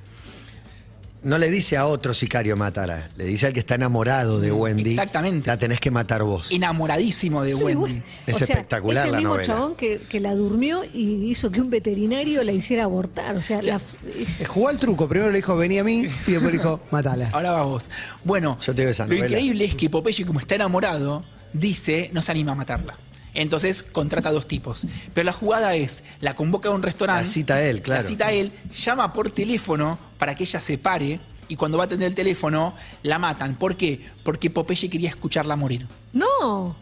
No 1.26 1.38
le 1.38 1.50
dice 1.50 1.76
a 1.76 1.86
otro 1.86 2.14
sicario 2.14 2.56
matará, 2.56 3.10
le 3.16 3.24
dice 3.24 3.48
al 3.48 3.52
que 3.52 3.58
está 3.58 3.74
enamorado 3.74 4.38
de 4.40 4.52
Wendy. 4.52 4.90
Exactamente. 4.90 5.48
La 5.48 5.58
tenés 5.58 5.80
que 5.80 5.90
matar 5.90 6.22
vos. 6.22 6.52
Enamoradísimo 6.52 7.42
de 7.42 7.54
Wendy. 7.56 8.00
Es 8.28 8.40
espectacular 8.42 8.98
Es 8.98 9.06
el 9.06 9.12
la 9.12 9.18
mismo 9.18 9.34
novela. 9.34 9.46
chabón 9.54 9.74
que, 9.74 9.98
que 10.08 10.20
la 10.20 10.36
durmió 10.36 10.84
y 10.84 11.28
hizo 11.28 11.50
que 11.50 11.60
un 11.60 11.68
veterinario 11.68 12.44
la 12.44 12.52
hiciera 12.52 12.84
abortar. 12.84 13.34
O 13.36 13.42
sea, 13.42 13.60
la- 13.60 13.74
es- 13.76 14.40
Eh, 14.40 14.44
Jugó 14.44 14.68
al 14.68 14.76
truco. 14.76 15.08
Primero 15.08 15.32
le 15.32 15.38
dijo, 15.38 15.56
vení 15.56 15.78
a 15.80 15.84
mí. 15.84 16.02
Y 16.26 16.30
después 16.30 16.44
le 16.44 16.58
dijo, 16.58 16.80
matala. 16.92 17.28
Ahora 17.32 17.50
va 17.50 17.62
vos. 17.64 17.84
Bueno, 18.22 18.56
Yo 18.60 18.72
te 18.72 18.82
digo 18.82 18.92
esa 18.92 19.04
lo 19.06 19.14
novela. 19.14 19.26
increíble 19.26 19.64
es 19.64 19.74
que 19.74 19.90
Popeye, 19.90 20.24
como 20.24 20.38
está 20.38 20.54
enamorado, 20.54 21.24
dice, 21.52 22.08
no 22.12 22.22
se 22.22 22.30
anima 22.30 22.52
a 22.52 22.54
matarla. 22.54 22.94
Entonces 23.36 23.82
contrata 23.82 24.30
a 24.30 24.32
dos 24.32 24.48
tipos. 24.48 24.86
Pero 25.14 25.24
la 25.24 25.32
jugada 25.32 25.74
es, 25.74 26.02
la 26.20 26.34
convoca 26.34 26.70
a 26.70 26.72
un 26.72 26.82
restaurante. 26.82 27.24
La 27.24 27.30
cita 27.30 27.54
a 27.54 27.62
él, 27.62 27.82
claro. 27.82 28.02
La 28.02 28.08
cita 28.08 28.26
a 28.28 28.32
él, 28.32 28.52
llama 28.70 29.12
por 29.12 29.30
teléfono 29.30 29.98
para 30.18 30.34
que 30.34 30.44
ella 30.44 30.60
se 30.60 30.78
pare 30.78 31.20
y 31.48 31.56
cuando 31.56 31.78
va 31.78 31.84
a 31.84 31.86
atender 31.86 32.08
el 32.08 32.14
teléfono, 32.14 32.74
la 33.02 33.18
matan. 33.18 33.56
¿Por 33.56 33.76
qué? 33.76 34.00
Porque 34.22 34.50
Popeye 34.50 34.88
quería 34.90 35.10
escucharla 35.10 35.54
morir. 35.54 35.86
No. 36.12 36.74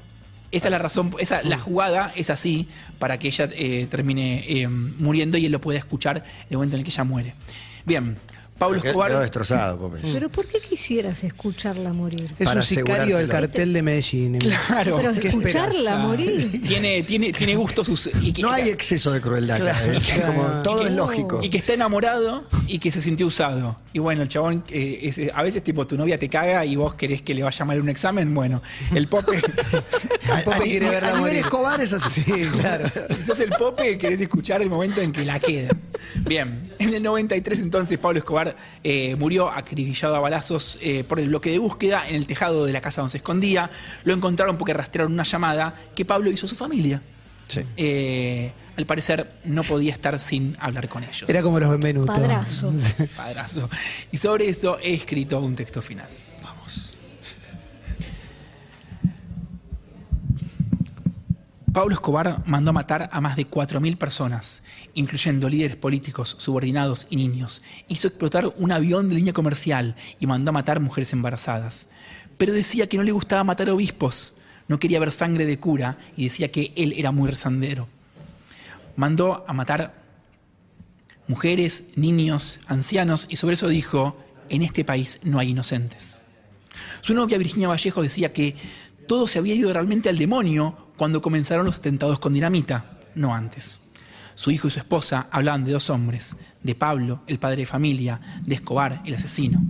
Esa 0.51 0.69
es 0.69 0.71
la 0.71 0.79
razón, 0.79 1.15
esa, 1.19 1.43
la 1.43 1.59
jugada 1.59 2.13
es 2.15 2.31
así 2.31 2.69
para 3.01 3.19
que 3.19 3.27
ella 3.27 3.49
eh, 3.53 3.89
termine 3.91 4.45
eh, 4.47 4.69
muriendo 4.69 5.37
y 5.37 5.47
él 5.47 5.53
lo 5.53 5.61
pueda 5.61 5.81
escuchar 5.81 6.19
en 6.19 6.47
el 6.51 6.57
momento 6.59 6.77
en 6.77 6.81
el 6.81 6.85
que 6.85 6.93
ella 6.93 7.03
muere. 7.03 7.35
Bien, 7.85 8.17
Pablo 8.59 8.77
Porque 8.77 8.89
Escobar. 8.91 9.11
Quedó 9.11 9.21
destrozado, 9.21 9.79
Popeye. 9.79 10.13
Pero 10.13 10.29
¿por 10.29 10.47
qué 10.47 10.61
quisieras 10.61 11.25
escucharla 11.25 11.93
morir? 11.93 12.31
Es 12.39 12.47
Para 12.47 12.61
un 12.61 12.67
sicario 12.67 13.19
del 13.19 13.29
cartel 13.29 13.73
de 13.73 13.83
Medellín. 13.83 14.39
Claro. 14.39 14.97
Pero 14.97 15.13
¿qué 15.21 15.27
escucharla 15.29 15.97
morir. 15.99 16.63
Tiene, 16.63 17.03
tiene, 17.03 17.33
tiene 17.33 17.57
gustos 17.57 17.87
sus. 17.87 18.11
Y 18.23 18.33
que, 18.33 18.43
No 18.43 18.53
hay 18.53 18.69
exceso 18.69 19.11
de 19.11 19.21
crueldad. 19.21 19.59
Claro, 19.59 19.93
¿eh? 19.93 19.99
claro. 20.01 20.27
Como 20.35 20.63
todo 20.63 20.83
que- 20.83 20.89
es 20.89 20.95
lógico. 20.95 21.41
y 21.43 21.51
que 21.51 21.59
está 21.59 21.75
enamorado 21.75 22.45
y 22.69 22.79
que 22.79 22.91
se 22.93 23.03
sintió 23.03 23.27
usado. 23.27 23.77
Y 23.93 23.99
bueno, 23.99 24.23
el 24.23 24.29
chabón, 24.29 24.65
eh, 24.71 25.01
es- 25.03 25.21
a 25.35 25.43
veces 25.43 25.63
tipo 25.65 25.87
tu 25.87 25.97
novia 25.97 26.19
te 26.19 26.29
caga 26.29 26.65
y 26.65 26.77
vos 26.77 26.95
querés 26.95 27.23
que 27.23 27.35
le 27.35 27.43
vaya 27.43 27.65
mal 27.65 27.81
un 27.81 27.89
examen. 27.89 28.33
Bueno, 28.35 28.63
el 28.95 29.09
pope, 29.09 29.39
A- 30.33 30.43
Pope 30.45 30.57
a- 30.57 30.61
quiere 30.61 30.87
a 30.87 30.91
verla 30.91 31.15
morir. 31.17 31.37
Escobar 31.37 31.81
es 31.81 31.93
así. 31.93 32.23
Sí, 32.23 32.33
claro. 32.61 32.89
sos 33.27 33.41
el 33.41 33.51
pope, 33.51 33.99
querés 33.99 34.21
escuchar 34.21 34.63
el 34.63 34.71
momento 34.71 35.01
en 35.01 35.13
que 35.13 35.25
la 35.25 35.41
queda. 35.41 35.71
Bien, 36.21 36.73
en 36.79 36.95
el 36.95 37.03
93 37.03 37.59
entonces 37.61 37.99
Pablo 37.99 38.19
Escobar 38.19 38.44
eh, 38.83 39.17
murió 39.17 39.51
acribillado 39.51 40.15
a 40.15 40.21
balazos 40.21 40.79
eh, 40.81 41.05
por 41.05 41.21
el 41.21 41.29
bloque 41.29 41.51
de 41.51 41.59
búsqueda 41.59 42.09
en 42.09 42.17
el 42.17 42.27
tejado 42.27 42.65
de 42.67 42.73
la 42.73 42.81
casa 42.81 43.01
donde 43.01 43.13
se 43.13 43.19
escondía. 43.19 43.71
Lo 44.05 44.15
encontraron 44.15 44.57
porque 44.59 44.73
rastrearon 44.73 45.13
una 45.13 45.25
llamada 45.25 45.75
que 45.95 46.05
Pablo 46.05 46.31
hizo 46.31 46.47
a 46.47 46.49
su 46.49 46.57
familia. 46.57 47.01
Sí. 47.49 47.61
Eh, 47.77 48.53
al 48.77 48.87
parecer 48.87 49.31
no 49.45 49.63
podía 49.63 49.93
estar 49.93 50.19
sin 50.19 50.57
hablar 50.59 50.89
con 50.89 51.05
ellos. 51.05 51.29
Era 51.29 51.43
como 51.43 51.61
los 51.61 51.71
Benvenuto. 51.71 52.13
Padrazo. 52.13 52.73
Padrazo. 53.17 53.69
Y 54.11 54.17
sobre 54.17 54.49
eso 54.49 54.79
he 54.81 54.95
escrito 54.95 55.39
un 55.41 55.55
texto 55.55 55.81
final. 55.81 56.09
Pablo 61.75 61.93
Escobar 61.93 62.41
mandó 62.47 62.73
matar 62.73 63.11
a 63.13 63.21
más 63.21 63.35
de 63.35 63.49
4.000 63.49 63.99
personas, 63.99 64.63
incluyendo 64.95 65.49
líderes 65.49 65.77
políticos, 65.77 66.37
subordinados 66.39 67.09
y 67.11 67.17
niños. 67.17 67.63
Hizo 67.89 68.07
explotar 68.07 68.55
un 68.57 68.71
avión 68.71 69.09
de 69.09 69.17
línea 69.17 69.33
comercial 69.33 69.97
y 70.21 70.29
mandó 70.29 70.51
a 70.51 70.53
matar 70.53 70.79
mujeres 70.79 71.13
embarazadas. 71.13 71.89
Pero 72.39 72.53
decía 72.53 72.87
que 72.87 72.97
no 72.97 73.03
le 73.03 73.11
gustaba 73.11 73.43
matar 73.43 73.71
obispos, 73.71 74.35
no 74.69 74.79
quería 74.79 75.01
ver 75.01 75.11
sangre 75.11 75.47
de 75.47 75.59
cura 75.59 75.99
y 76.17 76.23
decía 76.23 76.53
que 76.53 76.73
él 76.77 76.95
era 76.97 77.11
muy 77.11 77.29
rezandero. 77.29 77.89
Mandó 78.95 79.45
a 79.49 79.53
matar 79.53 80.01
mujeres, 81.27 81.89
niños, 81.97 82.61
ancianos 82.69 83.27
y 83.29 83.35
sobre 83.35 83.55
eso 83.55 83.67
dijo, 83.67 84.17
en 84.49 84.63
este 84.63 84.85
país 84.85 85.19
no 85.25 85.41
hay 85.41 85.49
inocentes. 85.49 86.21
Su 87.01 87.15
novia 87.15 87.37
Virginia 87.37 87.67
Vallejo 87.67 88.01
decía 88.01 88.33
que 88.33 88.55
todo 89.09 89.27
se 89.27 89.41
había 89.41 89.57
ido 89.57 89.73
realmente 89.73 90.09
al 90.09 90.19
demonio 90.19 90.84
cuando 90.97 91.23
comenzaron 91.23 91.67
los 91.67 91.77
atentados 91.77 92.19
con 92.19 92.35
dinamita, 92.35 92.99
no 93.15 93.35
antes. 93.35 93.81
Su 94.35 94.51
hijo 94.51 94.69
y 94.69 94.71
su 94.71 94.79
esposa 94.79 95.29
hablaban 95.31 95.65
de 95.65 95.73
dos 95.73 95.91
hombres, 95.91 96.37
de 96.63 96.75
Pablo, 96.75 97.23
el 97.27 97.39
padre 97.39 97.59
de 97.59 97.67
familia, 97.67 98.21
de 98.45 98.57
Escobar, 98.57 99.03
el 99.05 99.15
asesino. 99.15 99.63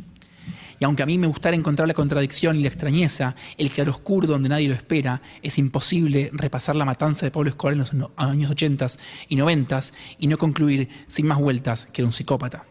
Y 0.81 0.85
aunque 0.85 1.03
a 1.03 1.07
mí 1.07 1.19
me 1.19 1.27
gustara 1.27 1.57
encontrar 1.57 1.87
la 1.87 1.95
contradicción 1.95 2.57
y 2.57 2.63
la 2.63 2.69
extrañeza, 2.69 3.37
el 3.59 3.71
claroscuro 3.71 4.27
donde 4.27 4.49
nadie 4.49 4.69
lo 4.69 4.75
espera, 4.75 5.23
es 5.43 5.59
imposible 5.59 6.31
repasar 6.33 6.77
la 6.77 6.85
matanza 6.85 7.27
de 7.27 7.31
Pablo 7.31 7.51
Escobar 7.51 7.75
en 7.75 7.79
los 7.81 7.93
años 8.17 8.51
80 8.51 8.87
y 9.29 9.37
90 9.37 9.81
y 10.19 10.27
no 10.27 10.39
concluir 10.39 10.89
sin 11.07 11.27
más 11.27 11.39
vueltas 11.39 11.87
que 11.87 12.03
era 12.03 12.07
un 12.07 12.13
psicópata. 12.13 12.65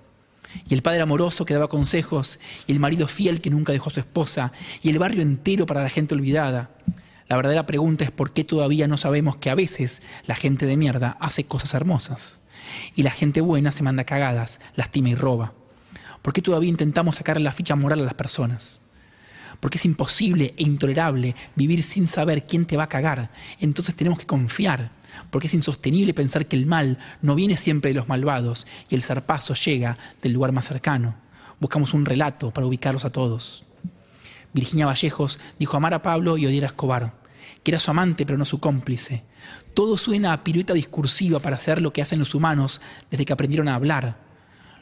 Y 0.68 0.74
el 0.74 0.82
padre 0.82 1.02
amoroso 1.02 1.46
que 1.46 1.54
daba 1.54 1.68
consejos, 1.68 2.40
y 2.68 2.74
el 2.74 2.80
marido 2.80 3.08
fiel 3.08 3.42
que 3.42 3.50
nunca 3.50 3.74
dejó 3.74 3.90
a 3.90 3.94
su 3.94 4.00
esposa, 4.00 4.52
y 4.82 4.90
el 4.90 5.00
barrio 5.00 5.22
entero 5.22 5.66
para 5.66 5.82
la 5.82 5.90
gente 5.90 6.14
olvidada. 6.14 6.70
La 7.34 7.38
verdadera 7.38 7.66
pregunta 7.66 8.04
es 8.04 8.12
por 8.12 8.32
qué 8.32 8.44
todavía 8.44 8.88
no 8.88 8.96
sabemos 8.96 9.38
que 9.38 9.50
a 9.50 9.56
veces 9.56 10.04
la 10.28 10.36
gente 10.36 10.68
de 10.68 10.78
mierda 10.78 11.18
hace 11.20 11.46
cosas 11.46 11.74
hermosas. 11.74 12.42
Y 12.94 13.02
la 13.02 13.10
gente 13.10 13.42
buena 13.42 13.72
se 13.72 13.82
manda 13.82 14.04
cagadas, 14.04 14.60
lastima 14.76 15.10
y 15.10 15.16
roba. 15.16 15.54
¿Por 16.22 16.32
qué 16.32 16.44
todavía 16.44 16.70
intentamos 16.70 17.16
sacar 17.16 17.42
la 17.42 17.52
ficha 17.52 17.76
moral 17.76 18.02
a 18.02 18.04
las 18.04 18.14
personas? 18.14 18.82
Porque 19.60 19.80
es 19.80 19.86
imposible 19.86 20.54
e 20.58 20.62
intolerable 20.62 21.36
vivir 21.56 21.82
sin 21.82 22.08
saber 22.08 22.46
quién 22.46 22.68
te 22.68 22.78
va 22.78 22.84
a 22.84 22.90
cagar. 22.90 23.32
Entonces 23.60 23.96
tenemos 23.96 24.20
que 24.20 24.28
confiar. 24.28 24.92
Porque 25.32 25.48
es 25.48 25.56
insostenible 25.56 26.14
pensar 26.14 26.46
que 26.46 26.56
el 26.56 26.68
mal 26.68 27.00
no 27.24 27.34
viene 27.34 27.58
siempre 27.58 27.90
de 27.90 27.96
los 27.96 28.08
malvados 28.08 28.68
y 28.90 28.94
el 28.94 29.02
zarpazo 29.02 29.56
llega 29.56 29.98
del 30.22 30.34
lugar 30.34 30.52
más 30.52 30.68
cercano. 30.68 31.16
Buscamos 31.60 31.96
un 31.96 32.06
relato 32.06 32.52
para 32.52 32.68
ubicarlos 32.68 33.06
a 33.06 33.12
todos. 33.12 33.66
Virginia 34.54 34.86
Vallejos 34.86 35.40
dijo 35.58 35.78
amar 35.78 35.96
a 35.96 36.04
Pablo 36.04 36.38
y 36.38 36.46
odiar 36.46 36.66
a 36.66 36.68
Escobar, 36.68 37.23
que 37.64 37.72
era 37.72 37.80
su 37.80 37.92
amante 37.92 38.26
pero 38.26 38.38
no 38.38 38.46
su 38.46 38.60
cómplice. 38.60 39.24
Todo 39.74 39.98
suena 39.98 40.34
a 40.34 40.44
pirueta 40.44 40.74
discursiva 40.74 41.40
para 41.40 41.56
hacer 41.56 41.82
lo 41.82 41.94
que 41.94 42.02
hacen 42.02 42.20
los 42.20 42.36
humanos 42.36 42.82
desde 43.10 43.26
que 43.26 43.34
aprendieron 43.34 43.68
a 43.68 43.76
hablar. 43.76 44.18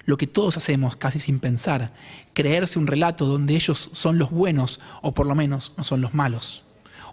Lo 0.05 0.17
que 0.17 0.27
todos 0.27 0.57
hacemos 0.57 0.95
casi 0.95 1.19
sin 1.19 1.39
pensar, 1.39 1.93
creerse 2.33 2.79
un 2.79 2.87
relato 2.87 3.25
donde 3.25 3.55
ellos 3.55 3.91
son 3.93 4.17
los 4.17 4.31
buenos 4.31 4.79
o 5.01 5.13
por 5.13 5.27
lo 5.27 5.35
menos 5.35 5.73
no 5.77 5.83
son 5.83 6.01
los 6.01 6.13
malos. 6.13 6.63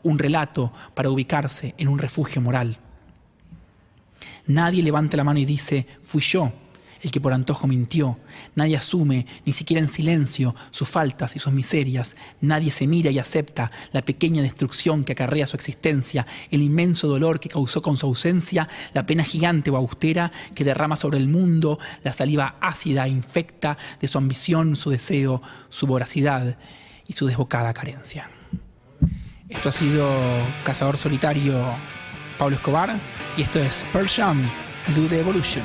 Un 0.03 0.19
relato 0.19 0.73
para 0.95 1.11
ubicarse 1.11 1.75
en 1.77 1.89
un 1.89 1.99
refugio 1.99 2.41
moral. 2.41 2.79
Nadie 4.47 4.83
levanta 4.83 5.17
la 5.17 5.25
mano 5.25 5.39
y 5.39 5.45
dice, 5.45 5.87
fui 6.03 6.23
yo 6.23 6.53
el 7.03 7.11
que 7.11 7.21
por 7.21 7.33
antojo 7.33 7.67
mintió. 7.67 8.19
Nadie 8.55 8.77
asume, 8.77 9.27
ni 9.45 9.53
siquiera 9.53 9.81
en 9.81 9.89
silencio, 9.89 10.55
sus 10.71 10.89
faltas 10.89 11.37
y 11.37 11.39
sus 11.39 11.53
miserias. 11.53 12.17
Nadie 12.41 12.71
se 12.71 12.87
mira 12.87 13.11
y 13.11 13.19
acepta 13.19 13.71
la 13.93 14.03
pequeña 14.03 14.43
destrucción 14.43 15.05
que 15.05 15.13
acarrea 15.13 15.47
su 15.47 15.57
existencia, 15.57 16.27
el 16.51 16.63
inmenso 16.63 17.09
dolor 17.09 17.41
que 17.41 17.49
causó 17.49 17.83
con 17.83 17.97
su 17.97 18.07
ausencia, 18.07 18.69
la 18.95 19.07
pena 19.07 19.25
gigante 19.25 19.71
o 19.71 19.77
austera 19.77 20.33
que 20.55 20.65
derrama 20.65 20.97
sobre 20.97 21.19
el 21.19 21.29
mundo, 21.29 21.79
la 22.03 22.13
saliva 22.13 22.57
ácida 22.61 23.07
e 23.07 23.11
infecta 23.11 23.79
de 24.01 24.09
su 24.09 24.19
ambición, 24.19 24.77
su 24.77 24.91
deseo, 24.91 25.43
su 25.69 25.87
voracidad 25.87 26.59
y 27.07 27.13
su 27.13 27.27
desbocada 27.27 27.73
carencia. 27.75 28.29
Esto 29.49 29.71
ha 29.71 29.73
sido 29.73 30.07
Cazador 30.65 30.99
Solitario 30.99 31.65
Pablo 32.39 32.57
Escobar 32.57 33.01
y 33.37 33.43
esto 33.43 33.59
es 33.59 33.85
Pearl 33.93 34.09
Do 34.95 35.09
the 35.09 35.21
Evolution. 35.21 35.65